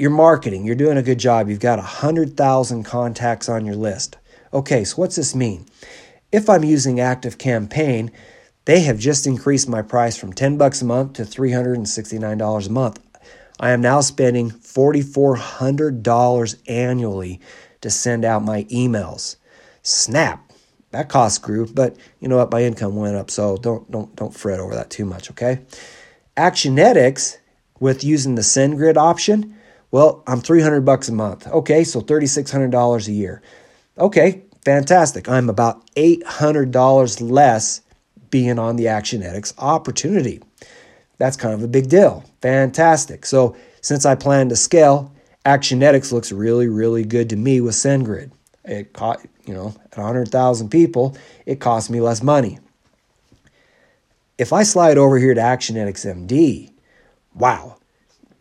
you're 0.00 0.10
marketing, 0.10 0.64
you're 0.64 0.74
doing 0.74 0.96
a 0.96 1.02
good 1.02 1.18
job. 1.18 1.50
You've 1.50 1.60
got 1.60 1.78
100,000 1.78 2.84
contacts 2.84 3.50
on 3.50 3.66
your 3.66 3.76
list. 3.76 4.16
Okay, 4.52 4.82
so 4.82 4.96
what's 4.96 5.14
this 5.16 5.34
mean? 5.34 5.66
If 6.32 6.48
I'm 6.48 6.64
using 6.64 7.00
Active 7.00 7.36
Campaign, 7.36 8.10
they 8.64 8.80
have 8.80 8.98
just 8.98 9.26
increased 9.26 9.68
my 9.68 9.82
price 9.82 10.16
from 10.16 10.32
10 10.32 10.56
bucks 10.56 10.80
a 10.80 10.86
month 10.86 11.12
to 11.14 11.24
$369 11.24 12.66
a 12.66 12.70
month. 12.70 12.98
I 13.60 13.72
am 13.72 13.82
now 13.82 14.00
spending 14.00 14.50
$4,400 14.50 16.56
annually 16.66 17.40
to 17.82 17.90
send 17.90 18.24
out 18.24 18.42
my 18.42 18.64
emails. 18.64 19.36
Snap. 19.82 20.50
That 20.92 21.10
cost 21.10 21.42
grew, 21.42 21.66
but 21.66 21.98
you 22.20 22.28
know 22.28 22.38
what? 22.38 22.50
My 22.50 22.62
income 22.62 22.96
went 22.96 23.16
up, 23.16 23.30
so 23.30 23.56
don't 23.56 23.88
don't 23.92 24.16
don't 24.16 24.34
fret 24.34 24.58
over 24.58 24.74
that 24.74 24.90
too 24.90 25.04
much, 25.04 25.30
okay? 25.30 25.60
Actionetics 26.36 27.36
with 27.78 28.02
using 28.02 28.34
the 28.34 28.42
SendGrid 28.42 28.96
option, 28.96 29.54
well, 29.90 30.22
I'm 30.26 30.40
300 30.40 30.82
bucks 30.82 31.08
a 31.08 31.12
month. 31.12 31.46
Okay, 31.46 31.84
so 31.84 32.00
$3600 32.00 33.08
a 33.08 33.12
year. 33.12 33.42
Okay, 33.98 34.42
fantastic. 34.64 35.28
I'm 35.28 35.48
about 35.48 35.84
$800 35.96 37.30
less 37.30 37.80
being 38.30 38.58
on 38.58 38.76
the 38.76 38.84
Actionetics 38.86 39.52
opportunity. 39.58 40.40
That's 41.18 41.36
kind 41.36 41.54
of 41.54 41.62
a 41.62 41.68
big 41.68 41.88
deal. 41.88 42.24
Fantastic. 42.40 43.26
So, 43.26 43.56
since 43.82 44.06
I 44.06 44.14
plan 44.14 44.48
to 44.50 44.56
scale, 44.56 45.12
Actionetics 45.44 46.12
looks 46.12 46.32
really, 46.32 46.68
really 46.68 47.04
good 47.04 47.30
to 47.30 47.36
me 47.36 47.60
with 47.60 47.74
SendGrid. 47.74 48.30
It 48.64 48.92
caught, 48.92 49.20
you 49.46 49.54
know, 49.54 49.74
at 49.92 49.98
100,000 49.98 50.68
people, 50.68 51.16
it 51.46 51.60
costs 51.60 51.90
me 51.90 52.00
less 52.00 52.22
money. 52.22 52.58
If 54.38 54.52
I 54.52 54.62
slide 54.62 54.98
over 54.98 55.18
here 55.18 55.34
to 55.34 55.40
Actionetics 55.40 56.06
MD, 56.06 56.72
wow, 57.34 57.76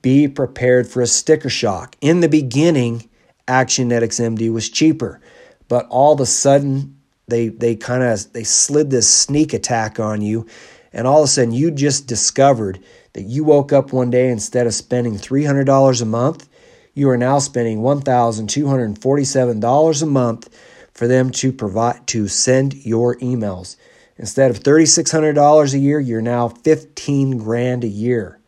be 0.01 0.27
prepared 0.27 0.87
for 0.87 1.01
a 1.01 1.07
sticker 1.07 1.49
shock. 1.49 1.95
In 2.01 2.21
the 2.21 2.29
beginning, 2.29 3.09
Actionetics 3.47 4.19
MD 4.19 4.51
was 4.51 4.69
cheaper, 4.69 5.19
but 5.67 5.87
all 5.89 6.13
of 6.13 6.19
a 6.19 6.25
sudden 6.25 6.97
they 7.27 7.49
they 7.49 7.75
kind 7.75 8.03
of 8.03 8.31
they 8.33 8.43
slid 8.43 8.89
this 8.89 9.11
sneak 9.11 9.53
attack 9.53 9.99
on 9.99 10.21
you 10.21 10.47
and 10.93 11.05
all 11.07 11.19
of 11.19 11.25
a 11.25 11.27
sudden 11.27 11.53
you 11.53 11.69
just 11.71 12.07
discovered 12.07 12.79
that 13.13 13.23
you 13.23 13.43
woke 13.43 13.73
up 13.73 13.93
one 13.93 14.09
day 14.09 14.29
instead 14.29 14.65
of 14.67 14.73
spending 14.73 15.15
$300 15.15 16.01
a 16.01 16.05
month, 16.05 16.49
you 16.93 17.09
are 17.09 17.17
now 17.17 17.39
spending 17.39 17.79
$1,247 17.79 20.01
a 20.01 20.05
month 20.05 20.49
for 20.93 21.07
them 21.07 21.31
to 21.31 21.51
provide 21.53 22.05
to 22.07 22.27
send 22.27 22.73
your 22.73 23.15
emails. 23.17 23.75
Instead 24.17 24.49
of 24.51 24.59
$3,600 24.59 25.73
a 25.73 25.79
year, 25.79 25.99
you're 25.99 26.21
now 26.21 26.49
15 26.49 27.37
grand 27.37 27.83
a 27.83 27.87
year. 27.87 28.39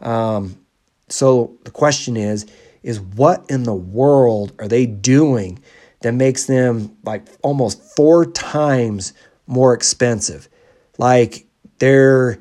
Um, 0.00 0.56
so 1.12 1.58
the 1.64 1.70
question 1.70 2.16
is, 2.16 2.46
is 2.82 3.00
what 3.00 3.44
in 3.48 3.64
the 3.64 3.74
world 3.74 4.52
are 4.58 4.66
they 4.66 4.86
doing 4.86 5.62
that 6.00 6.12
makes 6.12 6.46
them 6.46 6.96
like 7.04 7.26
almost 7.42 7.82
four 7.96 8.24
times 8.26 9.12
more 9.46 9.74
expensive? 9.74 10.48
Like 10.98 11.46
they're, 11.78 12.40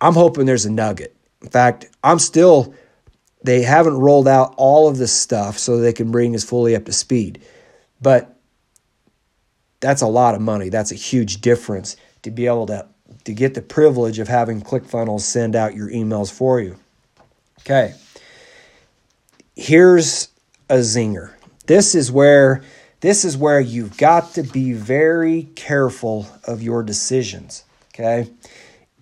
I'm 0.00 0.14
hoping 0.14 0.46
there's 0.46 0.66
a 0.66 0.70
nugget. 0.70 1.16
In 1.42 1.48
fact, 1.48 1.86
I'm 2.04 2.18
still, 2.18 2.74
they 3.42 3.62
haven't 3.62 3.96
rolled 3.96 4.28
out 4.28 4.54
all 4.56 4.88
of 4.88 4.98
this 4.98 5.12
stuff 5.12 5.58
so 5.58 5.78
they 5.78 5.92
can 5.92 6.10
bring 6.10 6.34
us 6.34 6.44
fully 6.44 6.76
up 6.76 6.84
to 6.84 6.92
speed. 6.92 7.42
But 8.00 8.38
that's 9.80 10.02
a 10.02 10.06
lot 10.06 10.34
of 10.34 10.40
money. 10.40 10.68
That's 10.68 10.92
a 10.92 10.96
huge 10.96 11.40
difference 11.40 11.96
to 12.22 12.30
be 12.30 12.46
able 12.46 12.66
to 12.66 12.86
to 13.24 13.32
get 13.32 13.54
the 13.54 13.62
privilege 13.62 14.18
of 14.18 14.28
having 14.28 14.60
ClickFunnels 14.60 15.20
send 15.20 15.56
out 15.56 15.74
your 15.74 15.90
emails 15.90 16.30
for 16.30 16.60
you. 16.60 16.76
Okay. 17.68 17.92
Here's 19.54 20.28
a 20.70 20.76
zinger. 20.76 21.34
This 21.66 21.94
is 21.94 22.10
where 22.10 22.62
this 23.00 23.26
is 23.26 23.36
where 23.36 23.60
you've 23.60 23.98
got 23.98 24.32
to 24.34 24.42
be 24.42 24.72
very 24.72 25.50
careful 25.54 26.26
of 26.44 26.62
your 26.62 26.82
decisions, 26.82 27.64
okay? 27.94 28.30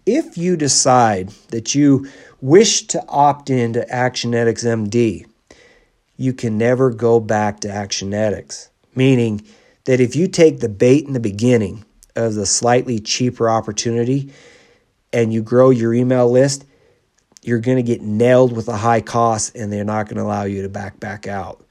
If 0.04 0.36
you 0.36 0.56
decide 0.56 1.28
that 1.50 1.76
you 1.76 2.08
wish 2.40 2.88
to 2.88 3.04
opt 3.08 3.50
into 3.50 3.86
Actionetics 3.88 4.64
MD, 4.64 5.26
you 6.16 6.32
can 6.32 6.58
never 6.58 6.90
go 6.90 7.20
back 7.20 7.60
to 7.60 7.68
Actionetics, 7.68 8.68
meaning 8.96 9.46
that 9.84 10.00
if 10.00 10.16
you 10.16 10.26
take 10.26 10.58
the 10.58 10.68
bait 10.68 11.06
in 11.06 11.12
the 11.12 11.20
beginning 11.20 11.84
of 12.16 12.34
the 12.34 12.46
slightly 12.46 12.98
cheaper 12.98 13.48
opportunity 13.48 14.32
and 15.12 15.32
you 15.32 15.40
grow 15.40 15.70
your 15.70 15.94
email 15.94 16.28
list, 16.28 16.64
you're 17.46 17.60
going 17.60 17.76
to 17.76 17.82
get 17.82 18.02
nailed 18.02 18.52
with 18.52 18.66
a 18.66 18.76
high 18.76 19.00
cost 19.00 19.54
and 19.54 19.72
they're 19.72 19.84
not 19.84 20.06
going 20.06 20.16
to 20.16 20.22
allow 20.22 20.42
you 20.42 20.62
to 20.62 20.68
back 20.68 20.98
back 20.98 21.28
out. 21.28 21.64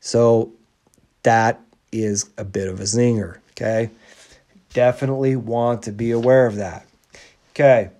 So 0.00 0.52
that 1.22 1.58
is 1.90 2.28
a 2.36 2.44
bit 2.44 2.68
of 2.68 2.80
a 2.80 2.82
zinger, 2.82 3.38
okay? 3.52 3.90
Definitely 4.74 5.36
want 5.36 5.84
to 5.84 5.92
be 5.92 6.10
aware 6.10 6.46
of 6.46 6.56
that. 6.56 6.86
Okay. 7.50 7.90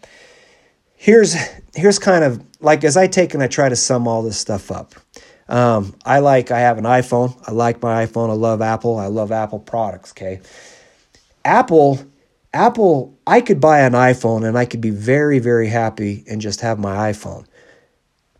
Here's 0.95 1.35
here's 1.75 1.99
kind 1.99 2.23
of 2.23 2.45
like 2.61 2.85
as 2.85 2.99
I 2.99 3.07
take 3.07 3.33
and 3.33 3.43
I 3.43 3.47
try 3.47 3.69
to 3.69 3.77
sum 3.77 4.07
all 4.07 4.23
this 4.23 4.39
stuff 4.39 4.71
up. 4.71 4.95
Um, 5.49 5.95
I 6.05 6.19
like 6.19 6.51
I 6.51 6.61
have 6.61 6.77
an 6.77 6.85
iPhone. 6.85 7.35
I 7.49 7.53
like 7.53 7.81
my 7.81 8.05
iPhone. 8.05 8.29
I 8.29 8.35
love 8.35 8.61
Apple. 8.61 8.99
I 8.99 9.07
love 9.07 9.33
Apple 9.33 9.59
products, 9.59 10.13
okay? 10.13 10.43
Apple 11.47 11.99
Apple, 12.55 13.19
I 13.27 13.41
could 13.41 13.61
buy 13.61 13.81
an 13.81 13.93
iPhone 13.93 14.47
and 14.47 14.59
I 14.59 14.65
could 14.67 14.81
be 14.81 14.91
very, 14.91 15.39
very 15.39 15.69
happy 15.69 16.25
and 16.29 16.41
just 16.41 16.61
have 16.61 16.79
my 16.79 17.11
iPhone. 17.11 17.47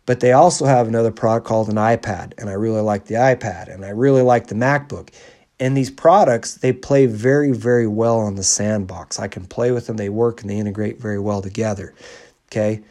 But 0.05 0.19
they 0.19 0.33
also 0.33 0.65
have 0.65 0.87
another 0.87 1.11
product 1.11 1.47
called 1.47 1.69
an 1.69 1.75
iPad, 1.75 2.33
and 2.37 2.49
I 2.49 2.53
really 2.53 2.81
like 2.81 3.05
the 3.05 3.15
iPad, 3.15 3.73
and 3.73 3.85
I 3.85 3.89
really 3.89 4.21
like 4.21 4.47
the 4.47 4.55
MacBook. 4.55 5.09
And 5.61 5.77
these 5.77 5.89
products, 5.89 6.55
they 6.55 6.73
play 6.73 7.05
very, 7.05 7.53
very 7.53 7.87
well 7.87 8.19
on 8.19 8.35
the 8.35 8.43
sandbox. 8.43 9.17
I 9.17 9.29
can 9.29 9.45
play 9.45 9.71
with 9.71 9.87
them, 9.87 9.95
they 9.95 10.09
work, 10.09 10.41
and 10.41 10.49
they 10.49 10.57
integrate 10.57 10.99
very 10.99 11.19
well 11.19 11.41
together. 11.41 11.93
Okay. 12.51 12.81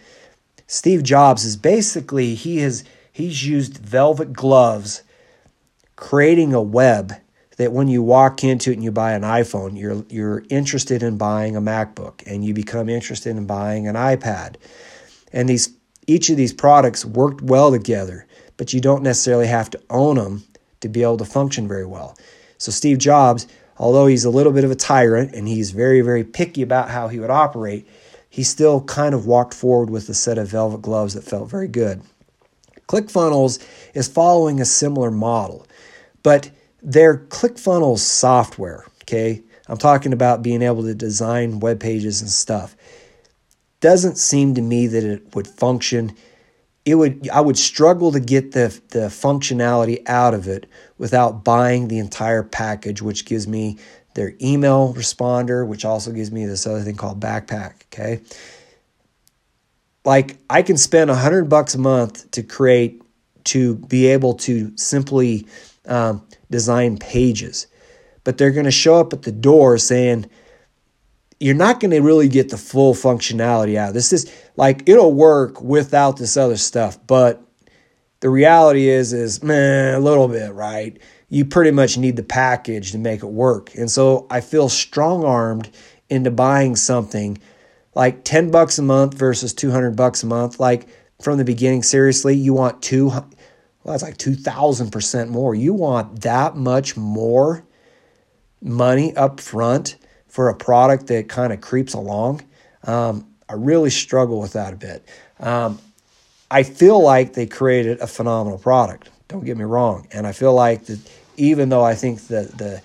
Steve 0.66 1.02
Jobs 1.02 1.44
is 1.44 1.56
basically, 1.56 2.34
he 2.34 2.58
has 2.58 2.82
he's 3.12 3.46
used 3.46 3.76
velvet 3.76 4.32
gloves 4.32 5.02
creating 5.96 6.54
a 6.54 6.62
web 6.62 7.12
that 7.56 7.72
when 7.72 7.88
you 7.88 8.02
walk 8.02 8.44
into 8.44 8.70
it 8.70 8.74
and 8.74 8.84
you 8.84 8.90
buy 8.90 9.12
an 9.12 9.22
iPhone, 9.22 9.78
you're 9.78 10.04
you're 10.08 10.44
interested 10.48 11.02
in 11.02 11.18
buying 11.18 11.56
a 11.56 11.60
MacBook 11.60 12.22
and 12.26 12.44
you 12.44 12.54
become 12.54 12.88
interested 12.88 13.36
in 13.36 13.46
buying 13.46 13.86
an 13.86 13.94
iPad. 13.94 14.56
And 15.32 15.48
these 15.48 15.74
each 16.06 16.30
of 16.30 16.36
these 16.36 16.52
products 16.52 17.04
worked 17.04 17.42
well 17.42 17.70
together, 17.70 18.26
but 18.56 18.72
you 18.72 18.80
don't 18.80 19.02
necessarily 19.02 19.46
have 19.46 19.70
to 19.70 19.80
own 19.90 20.16
them 20.16 20.44
to 20.80 20.88
be 20.88 21.02
able 21.02 21.18
to 21.18 21.24
function 21.24 21.68
very 21.68 21.86
well. 21.86 22.16
So 22.58 22.72
Steve 22.72 22.98
Jobs, 22.98 23.46
although 23.78 24.06
he's 24.06 24.24
a 24.24 24.30
little 24.30 24.52
bit 24.52 24.64
of 24.64 24.70
a 24.70 24.76
tyrant 24.76 25.34
and 25.34 25.46
he's 25.46 25.70
very 25.70 26.00
very 26.00 26.24
picky 26.24 26.62
about 26.62 26.90
how 26.90 27.08
he 27.08 27.20
would 27.20 27.30
operate, 27.30 27.86
he 28.28 28.42
still 28.42 28.82
kind 28.82 29.14
of 29.14 29.26
walked 29.26 29.54
forward 29.54 29.90
with 29.90 30.08
a 30.08 30.14
set 30.14 30.38
of 30.38 30.48
velvet 30.48 30.80
gloves 30.80 31.14
that 31.14 31.22
felt 31.22 31.50
very 31.50 31.68
good. 31.68 32.02
ClickFunnels 32.88 33.64
is 33.94 34.08
following 34.08 34.60
a 34.60 34.64
similar 34.64 35.10
model, 35.10 35.66
but 36.22 36.50
their 36.82 37.16
ClickFunnels 37.16 37.98
software, 37.98 38.84
okay? 39.02 39.42
I'm 39.68 39.78
talking 39.78 40.12
about 40.12 40.42
being 40.42 40.62
able 40.62 40.82
to 40.82 40.94
design 40.94 41.60
web 41.60 41.80
pages 41.80 42.20
and 42.20 42.30
stuff. 42.30 42.76
Doesn't 43.80 44.18
seem 44.18 44.54
to 44.54 44.62
me 44.62 44.86
that 44.88 45.04
it 45.04 45.34
would 45.34 45.46
function. 45.46 46.16
It 46.84 46.96
would 46.96 47.28
I 47.30 47.40
would 47.40 47.56
struggle 47.56 48.12
to 48.12 48.20
get 48.20 48.52
the, 48.52 48.78
the 48.88 49.06
functionality 49.06 50.02
out 50.08 50.34
of 50.34 50.48
it 50.48 50.66
without 50.98 51.44
buying 51.44 51.88
the 51.88 51.98
entire 51.98 52.42
package, 52.42 53.00
which 53.00 53.24
gives 53.24 53.46
me 53.46 53.78
their 54.14 54.34
email 54.40 54.92
responder, 54.94 55.66
which 55.66 55.84
also 55.84 56.12
gives 56.12 56.30
me 56.30 56.44
this 56.44 56.66
other 56.66 56.82
thing 56.82 56.96
called 56.96 57.20
backpack. 57.20 57.84
Okay. 57.86 58.20
Like 60.04 60.36
I 60.50 60.62
can 60.62 60.76
spend 60.76 61.10
a 61.10 61.14
hundred 61.14 61.48
bucks 61.48 61.74
a 61.74 61.78
month 61.78 62.30
to 62.32 62.42
create 62.42 63.00
to 63.44 63.76
be 63.76 64.06
able 64.06 64.34
to 64.34 64.76
simply 64.76 65.46
um, 65.86 66.26
design 66.50 66.98
pages, 66.98 67.66
but 68.24 68.38
they're 68.38 68.50
going 68.50 68.64
to 68.64 68.70
show 68.70 69.00
up 69.00 69.12
at 69.12 69.22
the 69.22 69.32
door 69.32 69.78
saying, 69.78 70.26
you're 71.42 71.54
not 71.56 71.80
going 71.80 71.90
to 71.90 72.00
really 72.00 72.28
get 72.28 72.50
the 72.50 72.56
full 72.56 72.94
functionality 72.94 73.76
out. 73.76 73.94
This 73.94 74.12
is 74.12 74.32
like 74.56 74.88
it'll 74.88 75.12
work 75.12 75.60
without 75.60 76.16
this 76.16 76.36
other 76.36 76.56
stuff, 76.56 76.98
but 77.06 77.42
the 78.20 78.30
reality 78.30 78.88
is 78.88 79.12
is 79.12 79.42
man, 79.42 79.94
a 79.94 79.98
little 79.98 80.28
bit, 80.28 80.52
right? 80.54 80.96
You 81.28 81.44
pretty 81.44 81.72
much 81.72 81.98
need 81.98 82.14
the 82.14 82.22
package 82.22 82.92
to 82.92 82.98
make 82.98 83.24
it 83.24 83.26
work. 83.26 83.74
And 83.74 83.90
so 83.90 84.26
I 84.30 84.40
feel 84.40 84.68
strong-armed 84.68 85.68
into 86.08 86.30
buying 86.30 86.76
something 86.76 87.38
like 87.94 88.22
10 88.22 88.52
bucks 88.52 88.78
a 88.78 88.82
month 88.82 89.14
versus 89.14 89.52
200 89.52 89.96
bucks 89.96 90.22
a 90.22 90.26
month. 90.26 90.60
Like 90.60 90.86
from 91.20 91.38
the 91.38 91.44
beginning 91.44 91.82
seriously, 91.82 92.36
you 92.36 92.54
want 92.54 92.82
two 92.82 93.10
well, 93.82 93.92
that's 93.92 94.02
like 94.02 94.18
2,000% 94.18 95.28
more. 95.28 95.54
You 95.54 95.74
want 95.74 96.22
that 96.22 96.56
much 96.56 96.96
more 96.96 97.64
money 98.60 99.14
up 99.16 99.40
front 99.40 99.96
for 100.28 100.48
a 100.48 100.54
product 100.54 101.08
that 101.08 101.28
kind 101.28 101.52
of 101.52 101.60
creeps 101.60 101.94
along. 101.94 102.42
Um, 102.84 103.26
I 103.48 103.54
really 103.54 103.90
struggle 103.90 104.40
with 104.40 104.54
that 104.54 104.72
a 104.72 104.76
bit. 104.76 105.04
Um, 105.40 105.78
I 106.50 106.62
feel 106.62 107.02
like 107.02 107.32
they 107.32 107.46
created 107.46 108.00
a 108.00 108.06
phenomenal 108.06 108.58
product. 108.58 109.10
Don't 109.28 109.44
get 109.44 109.56
me 109.56 109.64
wrong. 109.64 110.06
And 110.12 110.26
I 110.26 110.32
feel 110.32 110.54
like 110.54 110.84
that 110.86 111.00
even 111.36 111.68
though 111.70 111.82
I 111.82 111.94
think 111.94 112.28
that 112.28 112.58
the 112.58 112.82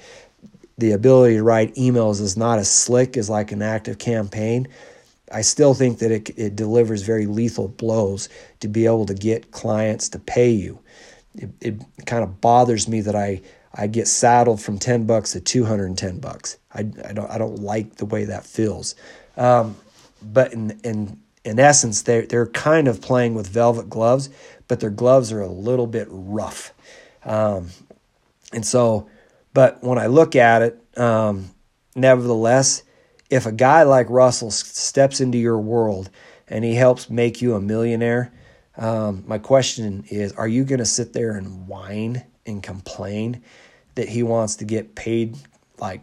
the 0.77 0.91
ability 0.91 1.35
to 1.35 1.43
write 1.43 1.73
emails 1.75 2.21
is 2.21 2.37
not 2.37 2.59
as 2.59 2.69
slick 2.69 3.17
as 3.17 3.29
like 3.29 3.51
an 3.51 3.63
active 3.63 3.97
campaign, 3.97 4.67
I 5.31 5.41
still 5.41 5.73
think 5.73 5.99
that 5.99 6.11
it, 6.11 6.29
it 6.37 6.55
delivers 6.55 7.01
very 7.01 7.25
lethal 7.25 7.67
blows 7.67 8.29
to 8.61 8.67
be 8.67 8.85
able 8.85 9.05
to 9.07 9.13
get 9.13 9.51
clients 9.51 10.09
to 10.09 10.19
pay 10.19 10.51
you. 10.51 10.79
It, 11.35 11.49
it 11.59 11.81
kind 12.05 12.23
of 12.23 12.39
bothers 12.41 12.87
me 12.87 13.01
that 13.01 13.15
I, 13.15 13.41
I 13.73 13.87
get 13.87 14.07
saddled 14.07 14.61
from 14.61 14.79
10 14.79 15.05
bucks 15.05 15.33
to 15.33 15.41
210 15.41 16.19
bucks. 16.19 16.57
I, 16.73 16.79
I 16.79 17.13
don't 17.13 17.29
I 17.29 17.37
don't 17.37 17.59
like 17.59 17.95
the 17.95 18.05
way 18.05 18.25
that 18.25 18.45
feels. 18.45 18.95
Um, 19.35 19.75
but 20.21 20.53
in 20.53 20.79
in 20.83 21.19
in 21.43 21.59
essence, 21.59 22.01
they're 22.03 22.25
they're 22.25 22.47
kind 22.47 22.87
of 22.87 23.01
playing 23.01 23.35
with 23.35 23.47
velvet 23.47 23.89
gloves, 23.89 24.29
but 24.67 24.79
their 24.79 24.89
gloves 24.89 25.31
are 25.31 25.41
a 25.41 25.47
little 25.47 25.87
bit 25.87 26.07
rough. 26.09 26.73
Um, 27.23 27.69
and 28.53 28.65
so, 28.65 29.09
but 29.53 29.83
when 29.83 29.97
I 29.97 30.07
look 30.07 30.35
at 30.35 30.61
it, 30.61 30.97
um, 30.97 31.49
nevertheless, 31.95 32.83
if 33.29 33.45
a 33.45 33.51
guy 33.51 33.83
like 33.83 34.09
Russell 34.09 34.51
steps 34.51 35.19
into 35.19 35.37
your 35.37 35.59
world 35.59 36.09
and 36.47 36.63
he 36.63 36.75
helps 36.75 37.09
make 37.09 37.41
you 37.41 37.55
a 37.55 37.61
millionaire, 37.61 38.31
um, 38.77 39.23
my 39.27 39.37
question 39.37 40.05
is 40.09 40.31
are 40.33 40.47
you 40.47 40.63
going 40.63 40.79
to 40.79 40.85
sit 40.85 41.13
there 41.13 41.31
and 41.31 41.67
whine 41.67 42.23
and 42.45 42.63
complain 42.63 43.41
that 43.95 44.07
he 44.07 44.23
wants 44.23 44.57
to 44.57 44.65
get 44.65 44.95
paid 44.95 45.35
like 45.79 46.01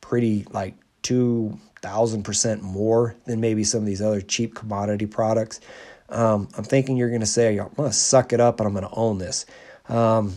pretty, 0.00 0.46
like 0.50 0.74
2,000% 1.02 2.62
more 2.62 3.16
than 3.26 3.40
maybe 3.40 3.64
some 3.64 3.80
of 3.80 3.86
these 3.86 4.00
other 4.00 4.20
cheap 4.20 4.54
commodity 4.54 5.06
products? 5.06 5.60
Um, 6.08 6.48
I'm 6.56 6.64
thinking 6.64 6.96
you're 6.96 7.08
going 7.08 7.20
to 7.20 7.26
say, 7.26 7.58
I'm 7.58 7.72
going 7.74 7.90
to 7.90 7.96
suck 7.96 8.32
it 8.32 8.40
up 8.40 8.60
and 8.60 8.66
I'm 8.66 8.72
going 8.72 8.88
to 8.88 8.94
own 8.94 9.18
this. 9.18 9.46
Um, 9.88 10.36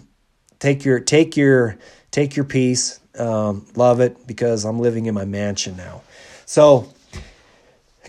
take 0.59 0.83
your, 0.83 0.99
take 0.99 1.37
your, 1.37 1.77
take 2.11 2.35
your 2.35 2.45
piece. 2.45 2.99
Um, 3.17 3.65
love 3.75 3.99
it 3.99 4.27
because 4.27 4.65
I'm 4.65 4.79
living 4.79 5.05
in 5.05 5.13
my 5.13 5.25
mansion 5.25 5.77
now. 5.77 6.01
So 6.47 6.87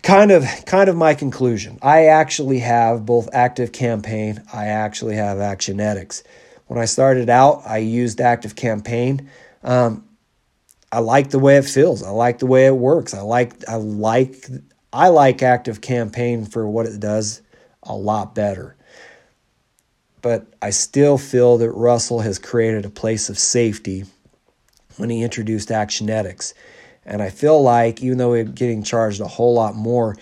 kind 0.05 0.31
of 0.31 0.45
kind 0.65 0.89
of 0.89 0.97
my 0.97 1.13
conclusion. 1.15 1.77
I 1.83 2.07
actually 2.07 2.61
have 2.61 3.05
both 3.05 3.29
active 3.33 3.73
campaign, 3.73 4.43
I 4.55 4.67
actually 4.67 5.17
have 5.17 5.39
Actionetics. 5.39 6.23
When 6.69 6.79
I 6.79 6.85
started 6.85 7.29
out, 7.29 7.63
I 7.67 7.79
used 7.79 8.21
active 8.21 8.55
campaign. 8.55 9.29
Um, 9.65 10.07
I 10.93 11.01
like 11.01 11.31
the 11.31 11.41
way 11.41 11.57
it 11.57 11.65
feels. 11.65 12.03
I 12.03 12.11
like 12.11 12.39
the 12.39 12.47
way 12.47 12.67
it 12.67 12.77
works. 12.77 13.13
I 13.13 13.23
like 13.23 13.69
I 13.69 13.75
like 13.75 14.47
I 14.93 15.09
like 15.09 15.43
active 15.43 15.81
campaign 15.81 16.45
for 16.45 16.67
what 16.69 16.87
it 16.87 17.01
does 17.01 17.43
a 17.83 17.95
lot 17.95 18.37
better. 18.37 18.77
But 20.23 20.47
I 20.63 20.71
still 20.71 21.19
feel 21.19 21.59
that 21.59 21.73
Russell 21.73 22.21
has 22.21 22.39
created 22.39 22.87
a 22.87 22.91
place 22.91 23.29
of 23.29 23.39
safety 23.39 24.05
when 24.97 25.11
he 25.11 25.23
introduced 25.23 25.71
Actionetics. 25.71 26.55
And 27.09 27.23
I 27.23 27.31
feel 27.31 27.61
like 27.63 28.03
even 28.03 28.19
though 28.19 28.31
we're 28.31 28.45
getting 28.45 28.83
charged 28.83 29.23
a 29.23 29.27
whole 29.27 29.55
lot 29.55 29.75
more, 29.75 30.15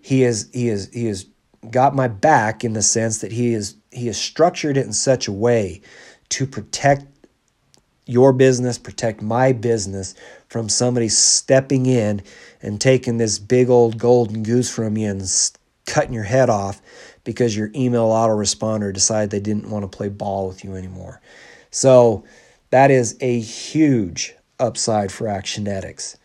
he 0.00 0.24
is 0.24 0.48
he 0.52 0.68
is 0.68 0.88
he 0.90 1.04
has 1.04 1.26
got 1.70 1.94
my 1.94 2.08
back 2.08 2.64
in 2.64 2.72
the 2.72 2.82
sense 2.82 3.18
that 3.18 3.30
he 3.30 3.52
is 3.52 3.76
he 3.90 4.06
has 4.06 4.16
structured 4.16 4.78
it 4.78 4.86
in 4.86 4.94
such 4.94 5.28
a 5.28 5.32
way 5.32 5.82
to 6.30 6.46
protect 6.46 7.04
your 8.06 8.32
business, 8.32 8.78
protect 8.78 9.20
my 9.20 9.52
business 9.52 10.14
from 10.48 10.70
somebody 10.70 11.10
stepping 11.10 11.84
in 11.84 12.22
and 12.62 12.80
taking 12.80 13.18
this 13.18 13.38
big 13.38 13.68
old 13.68 13.98
golden 13.98 14.42
goose 14.42 14.74
from 14.74 14.96
you 14.96 15.10
and 15.10 15.22
cutting 15.86 16.14
your 16.14 16.24
head 16.24 16.48
off 16.48 16.80
because 17.24 17.54
your 17.54 17.70
email 17.74 18.08
autoresponder 18.08 18.92
decided 18.92 19.30
they 19.30 19.38
didn't 19.38 19.70
want 19.70 19.82
to 19.82 19.96
play 19.96 20.08
ball 20.08 20.48
with 20.48 20.64
you 20.64 20.74
anymore. 20.74 21.20
So 21.70 22.24
that 22.70 22.90
is 22.90 23.18
a 23.20 23.38
huge 23.38 24.34
upside 24.58 25.12
for 25.12 25.26
Actionetics. 25.26 26.16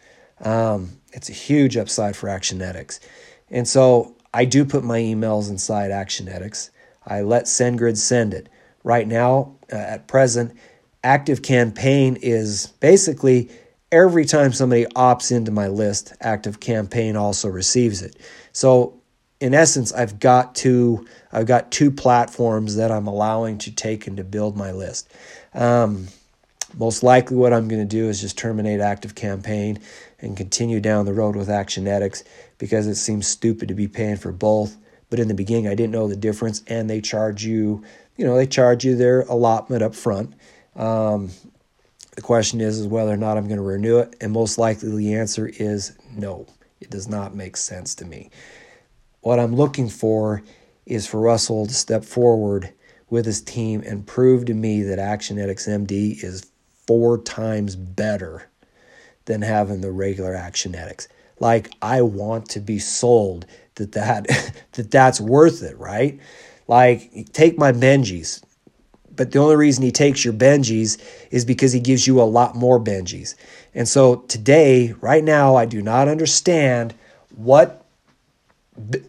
Um, 0.41 0.99
it's 1.13 1.29
a 1.29 1.33
huge 1.33 1.77
upside 1.77 2.15
for 2.15 2.27
Actionetics. 2.27 2.99
And 3.49 3.67
so 3.67 4.15
I 4.33 4.45
do 4.45 4.65
put 4.65 4.83
my 4.83 4.99
emails 4.99 5.49
inside 5.49 5.91
Actionetics. 5.91 6.69
I 7.05 7.21
let 7.21 7.45
SendGrid 7.45 7.97
send 7.97 8.33
it. 8.33 8.49
Right 8.83 9.07
now, 9.07 9.55
uh, 9.71 9.75
at 9.75 10.07
present, 10.07 10.53
Active 11.03 11.41
Campaign 11.41 12.17
is 12.21 12.67
basically 12.79 13.49
every 13.91 14.25
time 14.25 14.51
somebody 14.53 14.85
opts 14.95 15.31
into 15.31 15.51
my 15.51 15.67
list, 15.67 16.13
Active 16.21 16.59
Campaign 16.59 17.15
also 17.15 17.47
receives 17.49 18.01
it. 18.01 18.15
So 18.51 18.99
in 19.39 19.53
essence, 19.53 19.93
I've 19.93 20.19
got 20.19 20.55
two 20.55 21.05
I've 21.31 21.45
got 21.45 21.71
two 21.71 21.91
platforms 21.91 22.75
that 22.77 22.91
I'm 22.91 23.07
allowing 23.07 23.57
to 23.59 23.71
take 23.71 24.07
and 24.07 24.17
to 24.17 24.23
build 24.23 24.57
my 24.57 24.71
list. 24.71 25.11
Um, 25.53 26.07
most 26.77 27.01
likely, 27.01 27.35
what 27.35 27.53
I'm 27.53 27.67
going 27.67 27.81
to 27.81 27.87
do 27.87 28.07
is 28.07 28.21
just 28.21 28.37
terminate 28.37 28.79
Active 28.79 29.15
Campaign 29.15 29.79
and 30.19 30.37
continue 30.37 30.79
down 30.79 31.05
the 31.05 31.13
road 31.13 31.35
with 31.35 31.47
Actionetics 31.47 32.23
because 32.59 32.85
it 32.85 32.95
seems 32.95 33.27
stupid 33.27 33.67
to 33.69 33.73
be 33.73 33.87
paying 33.87 34.17
for 34.17 34.31
both. 34.31 34.77
But 35.09 35.19
in 35.19 35.27
the 35.27 35.33
beginning, 35.33 35.67
I 35.67 35.75
didn't 35.75 35.93
know 35.93 36.07
the 36.07 36.15
difference, 36.15 36.61
and 36.67 36.89
they 36.89 37.01
charge 37.01 37.43
you, 37.43 37.83
you 38.15 38.25
know, 38.25 38.35
they 38.35 38.45
charge 38.45 38.85
you 38.85 38.95
their 38.95 39.21
allotment 39.21 39.81
up 39.81 39.95
front. 39.95 40.33
Um, 40.75 41.31
the 42.15 42.21
question 42.21 42.61
is, 42.61 42.79
is 42.79 42.87
whether 42.87 43.11
or 43.11 43.17
not 43.17 43.37
I'm 43.37 43.47
going 43.47 43.57
to 43.57 43.63
renew 43.63 43.97
it, 43.99 44.15
and 44.21 44.31
most 44.31 44.57
likely 44.57 44.95
the 44.95 45.15
answer 45.15 45.47
is 45.47 45.97
no. 46.15 46.45
It 46.79 46.91
does 46.91 47.07
not 47.07 47.33
make 47.33 47.57
sense 47.57 47.95
to 47.95 48.05
me. 48.05 48.29
What 49.21 49.39
I'm 49.39 49.55
looking 49.55 49.89
for 49.89 50.43
is 50.85 51.07
for 51.07 51.19
Russell 51.19 51.65
to 51.65 51.73
step 51.73 52.05
forward 52.05 52.73
with 53.09 53.25
his 53.25 53.41
team 53.41 53.81
and 53.85 54.05
prove 54.05 54.45
to 54.45 54.53
me 54.53 54.83
that 54.83 54.99
Actionetics 54.99 55.67
MD 55.67 56.23
is 56.23 56.51
four 56.87 57.19
times 57.19 57.75
better 57.75 58.49
than 59.25 59.41
having 59.41 59.81
the 59.81 59.91
regular 59.91 60.33
Actionetics. 60.33 61.07
Like 61.39 61.71
I 61.81 62.01
want 62.01 62.49
to 62.49 62.59
be 62.59 62.79
sold 62.79 63.45
that 63.75 63.91
that 63.91 64.27
that 64.73 64.89
that's 64.89 65.21
worth 65.21 65.61
it, 65.61 65.77
right? 65.77 66.19
Like 66.67 67.31
take 67.33 67.57
my 67.57 67.71
Benjis, 67.71 68.41
but 69.15 69.31
the 69.31 69.39
only 69.39 69.55
reason 69.55 69.83
he 69.83 69.91
takes 69.91 70.23
your 70.23 70.33
Benjis 70.33 71.01
is 71.31 71.45
because 71.45 71.73
he 71.73 71.79
gives 71.79 72.07
you 72.07 72.21
a 72.21 72.23
lot 72.23 72.55
more 72.55 72.79
Benjis. 72.79 73.35
And 73.73 73.87
so 73.87 74.17
today, 74.27 74.93
right 75.01 75.23
now, 75.23 75.55
I 75.55 75.65
do 75.65 75.81
not 75.81 76.07
understand 76.07 76.93
what 77.35 77.83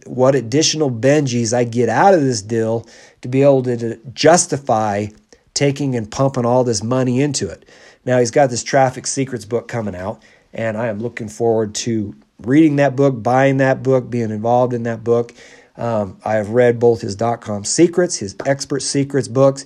what 0.05 0.33
additional 0.33 0.89
Benjis 0.89 1.53
I 1.53 1.63
get 1.63 1.89
out 1.89 2.15
of 2.15 2.21
this 2.21 2.41
deal 2.41 2.87
to 3.21 3.27
be 3.27 3.43
able 3.43 3.61
to 3.63 3.97
justify 4.13 5.07
taking 5.53 5.95
and 5.95 6.11
pumping 6.11 6.45
all 6.45 6.63
this 6.63 6.83
money 6.83 7.21
into 7.21 7.49
it. 7.49 7.67
Now 8.05 8.19
he's 8.19 8.31
got 8.31 8.49
this 8.49 8.63
traffic 8.63 9.07
secrets 9.07 9.45
book 9.45 9.67
coming 9.67 9.95
out, 9.95 10.23
and 10.53 10.77
I 10.77 10.87
am 10.87 10.99
looking 10.99 11.29
forward 11.29 11.75
to 11.75 12.15
reading 12.41 12.77
that 12.77 12.95
book, 12.95 13.21
buying 13.21 13.57
that 13.57 13.83
book, 13.83 14.09
being 14.09 14.31
involved 14.31 14.73
in 14.73 14.83
that 14.83 15.03
book. 15.03 15.33
Um, 15.75 16.17
I 16.25 16.33
have 16.35 16.49
read 16.49 16.79
both 16.79 17.01
his 17.01 17.15
dot 17.15 17.41
com 17.41 17.63
secrets, 17.63 18.17
his 18.17 18.35
expert 18.45 18.81
secrets 18.81 19.27
books, 19.27 19.65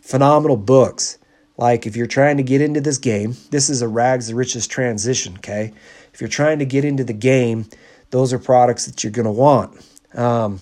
phenomenal 0.00 0.56
books. 0.56 1.18
Like 1.56 1.86
if 1.86 1.96
you're 1.96 2.06
trying 2.06 2.38
to 2.38 2.42
get 2.42 2.60
into 2.60 2.80
this 2.80 2.98
game, 2.98 3.36
this 3.50 3.68
is 3.68 3.82
a 3.82 3.88
rags 3.88 4.28
to 4.28 4.34
riches 4.34 4.66
transition. 4.66 5.34
Okay, 5.36 5.72
if 6.12 6.20
you're 6.20 6.28
trying 6.28 6.58
to 6.60 6.64
get 6.64 6.84
into 6.84 7.04
the 7.04 7.12
game, 7.12 7.66
those 8.10 8.32
are 8.32 8.38
products 8.38 8.86
that 8.86 9.04
you're 9.04 9.12
going 9.12 9.26
to 9.26 9.30
want. 9.32 9.86
Um, 10.14 10.60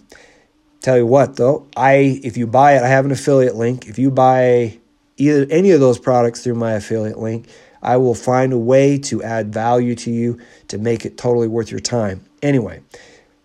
tell 0.81 0.97
you 0.97 1.07
what 1.07 1.37
though, 1.37 1.67
I 1.77 2.21
if 2.23 2.37
you 2.37 2.47
buy 2.47 2.77
it, 2.77 2.83
I 2.83 2.89
have 2.89 3.05
an 3.05 3.13
affiliate 3.13 3.57
link. 3.57 3.87
If 3.87 3.99
you 3.99 4.11
buy 4.11 4.79
either 5.17 5.47
any 5.51 5.71
of 5.71 5.81
those 5.81 5.99
products 5.99 6.43
through 6.43 6.55
my 6.55 6.73
affiliate 6.73 7.19
link, 7.19 7.49
I 7.83 7.97
will 7.97 8.15
find 8.15 8.53
a 8.53 8.59
way 8.59 8.99
to 8.99 9.23
add 9.23 9.53
value 9.53 9.95
to 9.97 10.11
you 10.11 10.39
to 10.69 10.79
make 10.79 11.05
it 11.05 11.17
totally 11.17 11.49
worth 11.49 11.71
your 11.71 11.81
time. 11.81 12.25
Anyway, 12.43 12.83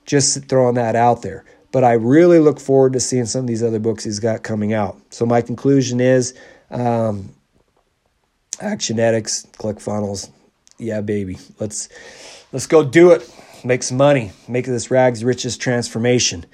just 0.06 0.46
throwing 0.46 0.76
that 0.76 0.96
out 0.96 1.22
there. 1.22 1.46
But 1.72 1.84
I 1.84 1.94
really 1.94 2.40
look 2.40 2.60
forward 2.60 2.94
to 2.94 3.00
seeing 3.00 3.26
some 3.26 3.42
of 3.42 3.48
these 3.48 3.62
other 3.64 3.80
books 3.80 4.06
he's 4.06 4.20
got 4.20 4.44
coming 4.44 4.74
out. 4.74 4.98
So 5.10 5.26
my 5.26 5.42
conclusion 5.42 6.00
is 6.00 6.34
um, 6.72 7.30
Actionetics, 8.60 9.46
ClickFunnels, 9.58 10.30
yeah, 10.78 11.02
baby. 11.02 11.38
Let's 11.60 11.90
let's 12.52 12.68
go 12.68 12.84
do 12.84 13.12
it. 13.12 13.30
Make 13.64 13.84
some 13.84 13.98
money. 13.98 14.32
Make 14.48 14.66
this 14.66 14.92
rags 14.92 15.24
riches 15.24 15.58
transformation. 15.58 16.46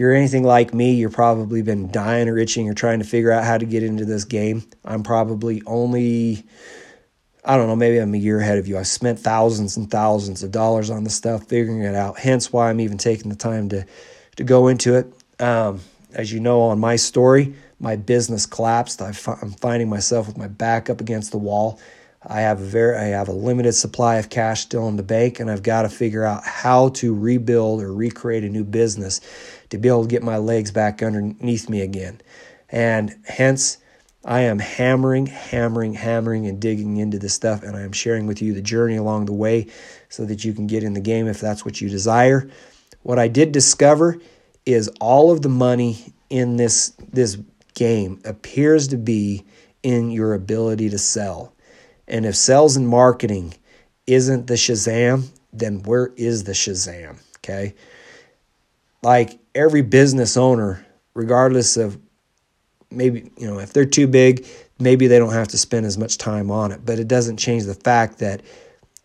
If 0.00 0.02
you're 0.02 0.14
anything 0.14 0.44
like 0.44 0.72
me, 0.72 0.94
you've 0.94 1.12
probably 1.12 1.60
been 1.60 1.90
dying 1.90 2.26
or 2.26 2.38
itching 2.38 2.70
or 2.70 2.72
trying 2.72 3.00
to 3.00 3.04
figure 3.04 3.30
out 3.30 3.44
how 3.44 3.58
to 3.58 3.66
get 3.66 3.82
into 3.82 4.06
this 4.06 4.24
game. 4.24 4.62
I'm 4.82 5.02
probably 5.02 5.62
only, 5.66 6.42
I 7.44 7.58
don't 7.58 7.66
know, 7.66 7.76
maybe 7.76 7.98
I'm 7.98 8.14
a 8.14 8.16
year 8.16 8.40
ahead 8.40 8.56
of 8.56 8.66
you. 8.66 8.78
I 8.78 8.82
spent 8.82 9.18
thousands 9.18 9.76
and 9.76 9.90
thousands 9.90 10.42
of 10.42 10.52
dollars 10.52 10.88
on 10.88 11.04
the 11.04 11.10
stuff, 11.10 11.48
figuring 11.48 11.82
it 11.82 11.94
out. 11.94 12.18
Hence 12.18 12.50
why 12.50 12.70
I'm 12.70 12.80
even 12.80 12.96
taking 12.96 13.28
the 13.28 13.36
time 13.36 13.68
to, 13.68 13.84
to 14.36 14.42
go 14.42 14.68
into 14.68 14.96
it. 14.96 15.12
Um, 15.38 15.80
as 16.14 16.32
you 16.32 16.40
know, 16.40 16.62
on 16.62 16.80
my 16.80 16.96
story, 16.96 17.54
my 17.78 17.96
business 17.96 18.46
collapsed. 18.46 19.02
i 19.02 19.08
am 19.08 19.50
finding 19.50 19.90
myself 19.90 20.28
with 20.28 20.38
my 20.38 20.48
back 20.48 20.88
up 20.88 21.02
against 21.02 21.30
the 21.30 21.36
wall. 21.36 21.78
I 22.26 22.42
have 22.42 22.60
a 22.60 22.64
very 22.64 22.96
I 22.96 23.04
have 23.04 23.28
a 23.28 23.32
limited 23.32 23.72
supply 23.72 24.16
of 24.16 24.28
cash 24.28 24.62
still 24.62 24.88
in 24.88 24.96
the 24.96 25.02
bank, 25.02 25.40
and 25.40 25.50
I've 25.50 25.62
got 25.62 25.82
to 25.82 25.88
figure 25.88 26.24
out 26.24 26.44
how 26.44 26.90
to 26.90 27.14
rebuild 27.14 27.82
or 27.82 27.92
recreate 27.94 28.44
a 28.44 28.50
new 28.50 28.64
business 28.64 29.20
to 29.70 29.78
be 29.78 29.88
able 29.88 30.02
to 30.02 30.08
get 30.08 30.22
my 30.22 30.36
legs 30.36 30.70
back 30.70 31.02
underneath 31.02 31.70
me 31.70 31.80
again. 31.80 32.20
And 32.68 33.16
hence, 33.24 33.78
I 34.22 34.42
am 34.42 34.58
hammering, 34.58 35.26
hammering, 35.26 35.94
hammering, 35.94 36.46
and 36.46 36.60
digging 36.60 36.98
into 36.98 37.18
this 37.18 37.32
stuff, 37.32 37.62
and 37.62 37.74
I 37.74 37.80
am 37.80 37.92
sharing 37.92 38.26
with 38.26 38.42
you 38.42 38.52
the 38.52 38.60
journey 38.60 38.96
along 38.96 39.24
the 39.24 39.32
way 39.32 39.68
so 40.10 40.26
that 40.26 40.44
you 40.44 40.52
can 40.52 40.66
get 40.66 40.84
in 40.84 40.92
the 40.92 41.00
game 41.00 41.26
if 41.26 41.40
that's 41.40 41.64
what 41.64 41.80
you 41.80 41.88
desire. 41.88 42.50
What 43.02 43.18
I 43.18 43.28
did 43.28 43.52
discover 43.52 44.20
is 44.66 44.88
all 45.00 45.30
of 45.30 45.40
the 45.40 45.48
money 45.48 46.12
in 46.28 46.56
this 46.56 46.90
this 47.12 47.38
game 47.74 48.20
appears 48.26 48.88
to 48.88 48.98
be 48.98 49.46
in 49.82 50.10
your 50.10 50.34
ability 50.34 50.90
to 50.90 50.98
sell. 50.98 51.54
And 52.10 52.26
if 52.26 52.34
sales 52.36 52.76
and 52.76 52.86
marketing 52.86 53.54
isn't 54.06 54.48
the 54.48 54.54
Shazam, 54.54 55.28
then 55.52 55.82
where 55.84 56.12
is 56.16 56.44
the 56.44 56.52
Shazam? 56.52 57.22
Okay. 57.38 57.74
Like 59.02 59.38
every 59.54 59.82
business 59.82 60.36
owner, 60.36 60.84
regardless 61.14 61.76
of 61.76 61.98
maybe, 62.90 63.30
you 63.38 63.46
know, 63.46 63.60
if 63.60 63.72
they're 63.72 63.84
too 63.84 64.08
big, 64.08 64.44
maybe 64.80 65.06
they 65.06 65.18
don't 65.18 65.32
have 65.32 65.48
to 65.48 65.58
spend 65.58 65.86
as 65.86 65.96
much 65.96 66.18
time 66.18 66.50
on 66.50 66.72
it. 66.72 66.84
But 66.84 66.98
it 66.98 67.06
doesn't 67.06 67.36
change 67.36 67.64
the 67.64 67.74
fact 67.74 68.18
that 68.18 68.42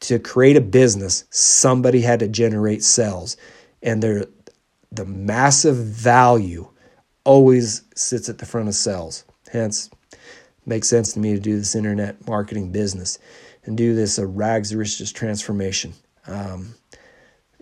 to 0.02 0.18
create 0.18 0.58
a 0.58 0.62
business, 0.62 1.26
somebody 1.30 2.02
had 2.02 2.20
to 2.20 2.28
generate 2.28 2.84
sales. 2.84 3.38
And 3.84 4.02
they're, 4.02 4.26
the 4.92 5.06
massive 5.06 5.76
value 5.78 6.68
always 7.24 7.84
sits 7.96 8.30
at 8.30 8.40
the 8.40 8.46
front 8.46 8.68
of 8.68 8.76
sales. 8.76 9.26
Hence, 9.52 9.92
makes 10.66 10.88
sense 10.88 11.14
to 11.14 11.20
me 11.20 11.34
to 11.34 11.40
do 11.40 11.58
this 11.58 11.76
internet 11.76 12.28
marketing 12.28 12.72
business 12.72 13.20
and 13.66 13.78
do 13.78 13.96
this 13.96 14.18
a 14.18 14.26
rags 14.26 14.70
to 14.70 14.78
riches 14.78 15.12
transformation. 15.12 15.94
Um, 16.28 16.76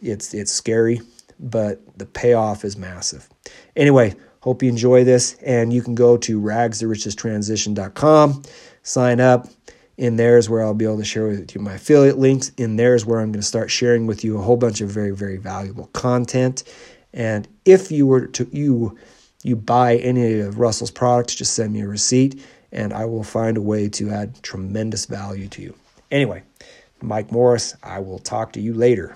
it's 0.02 0.34
it's 0.34 0.52
scary, 0.52 1.02
but 1.40 1.82
the 1.98 2.06
payoff 2.06 2.66
is 2.66 2.78
massive. 2.78 3.30
Anyway, 3.76 4.16
hope 4.42 4.62
you 4.62 4.70
enjoy 4.70 5.04
this, 5.04 5.36
and 5.46 5.74
you 5.74 5.82
can 5.82 5.96
go 5.96 6.18
to 6.18 6.42
ragstorichestransition.com, 6.42 8.44
sign 8.84 9.20
up. 9.20 9.48
In 9.96 10.16
there 10.16 10.40
is 10.40 10.50
where 10.50 10.64
I'll 10.64 10.74
be 10.74 10.86
able 10.86 10.98
to 10.98 11.06
share 11.06 11.28
with 11.28 11.54
you 11.54 11.62
my 11.62 11.74
affiliate 11.74 12.18
links. 12.18 12.52
In 12.58 12.78
there 12.78 12.96
is 12.96 13.06
where 13.06 13.20
I'm 13.20 13.32
going 13.32 13.42
to 13.42 13.48
start 13.48 13.70
sharing 13.70 14.08
with 14.08 14.24
you 14.24 14.40
a 14.40 14.42
whole 14.42 14.58
bunch 14.58 14.82
of 14.82 14.90
very 14.90 15.12
very 15.12 15.38
valuable 15.38 15.86
content. 15.94 16.64
And 17.14 17.48
if 17.64 17.92
you 17.92 18.08
were 18.08 18.26
to 18.28 18.50
you 18.52 18.98
you 19.44 19.56
buy 19.56 19.98
any 19.98 20.40
of 20.40 20.58
Russell's 20.58 20.90
products, 20.90 21.36
just 21.36 21.54
send 21.54 21.74
me 21.74 21.82
a 21.82 21.88
receipt 21.88 22.44
and 22.74 22.92
I 22.92 23.06
will 23.06 23.24
find 23.24 23.56
a 23.56 23.62
way 23.62 23.88
to 23.90 24.10
add 24.10 24.42
tremendous 24.44 25.06
value 25.06 25.48
to 25.50 25.62
you. 25.62 25.76
Anyway, 26.12 26.44
Mike 27.02 27.32
Morris, 27.32 27.76
I 27.82 28.00
will 28.00 28.20
talk 28.20 28.52
to 28.54 28.60
you 28.62 28.74
later. 28.74 29.16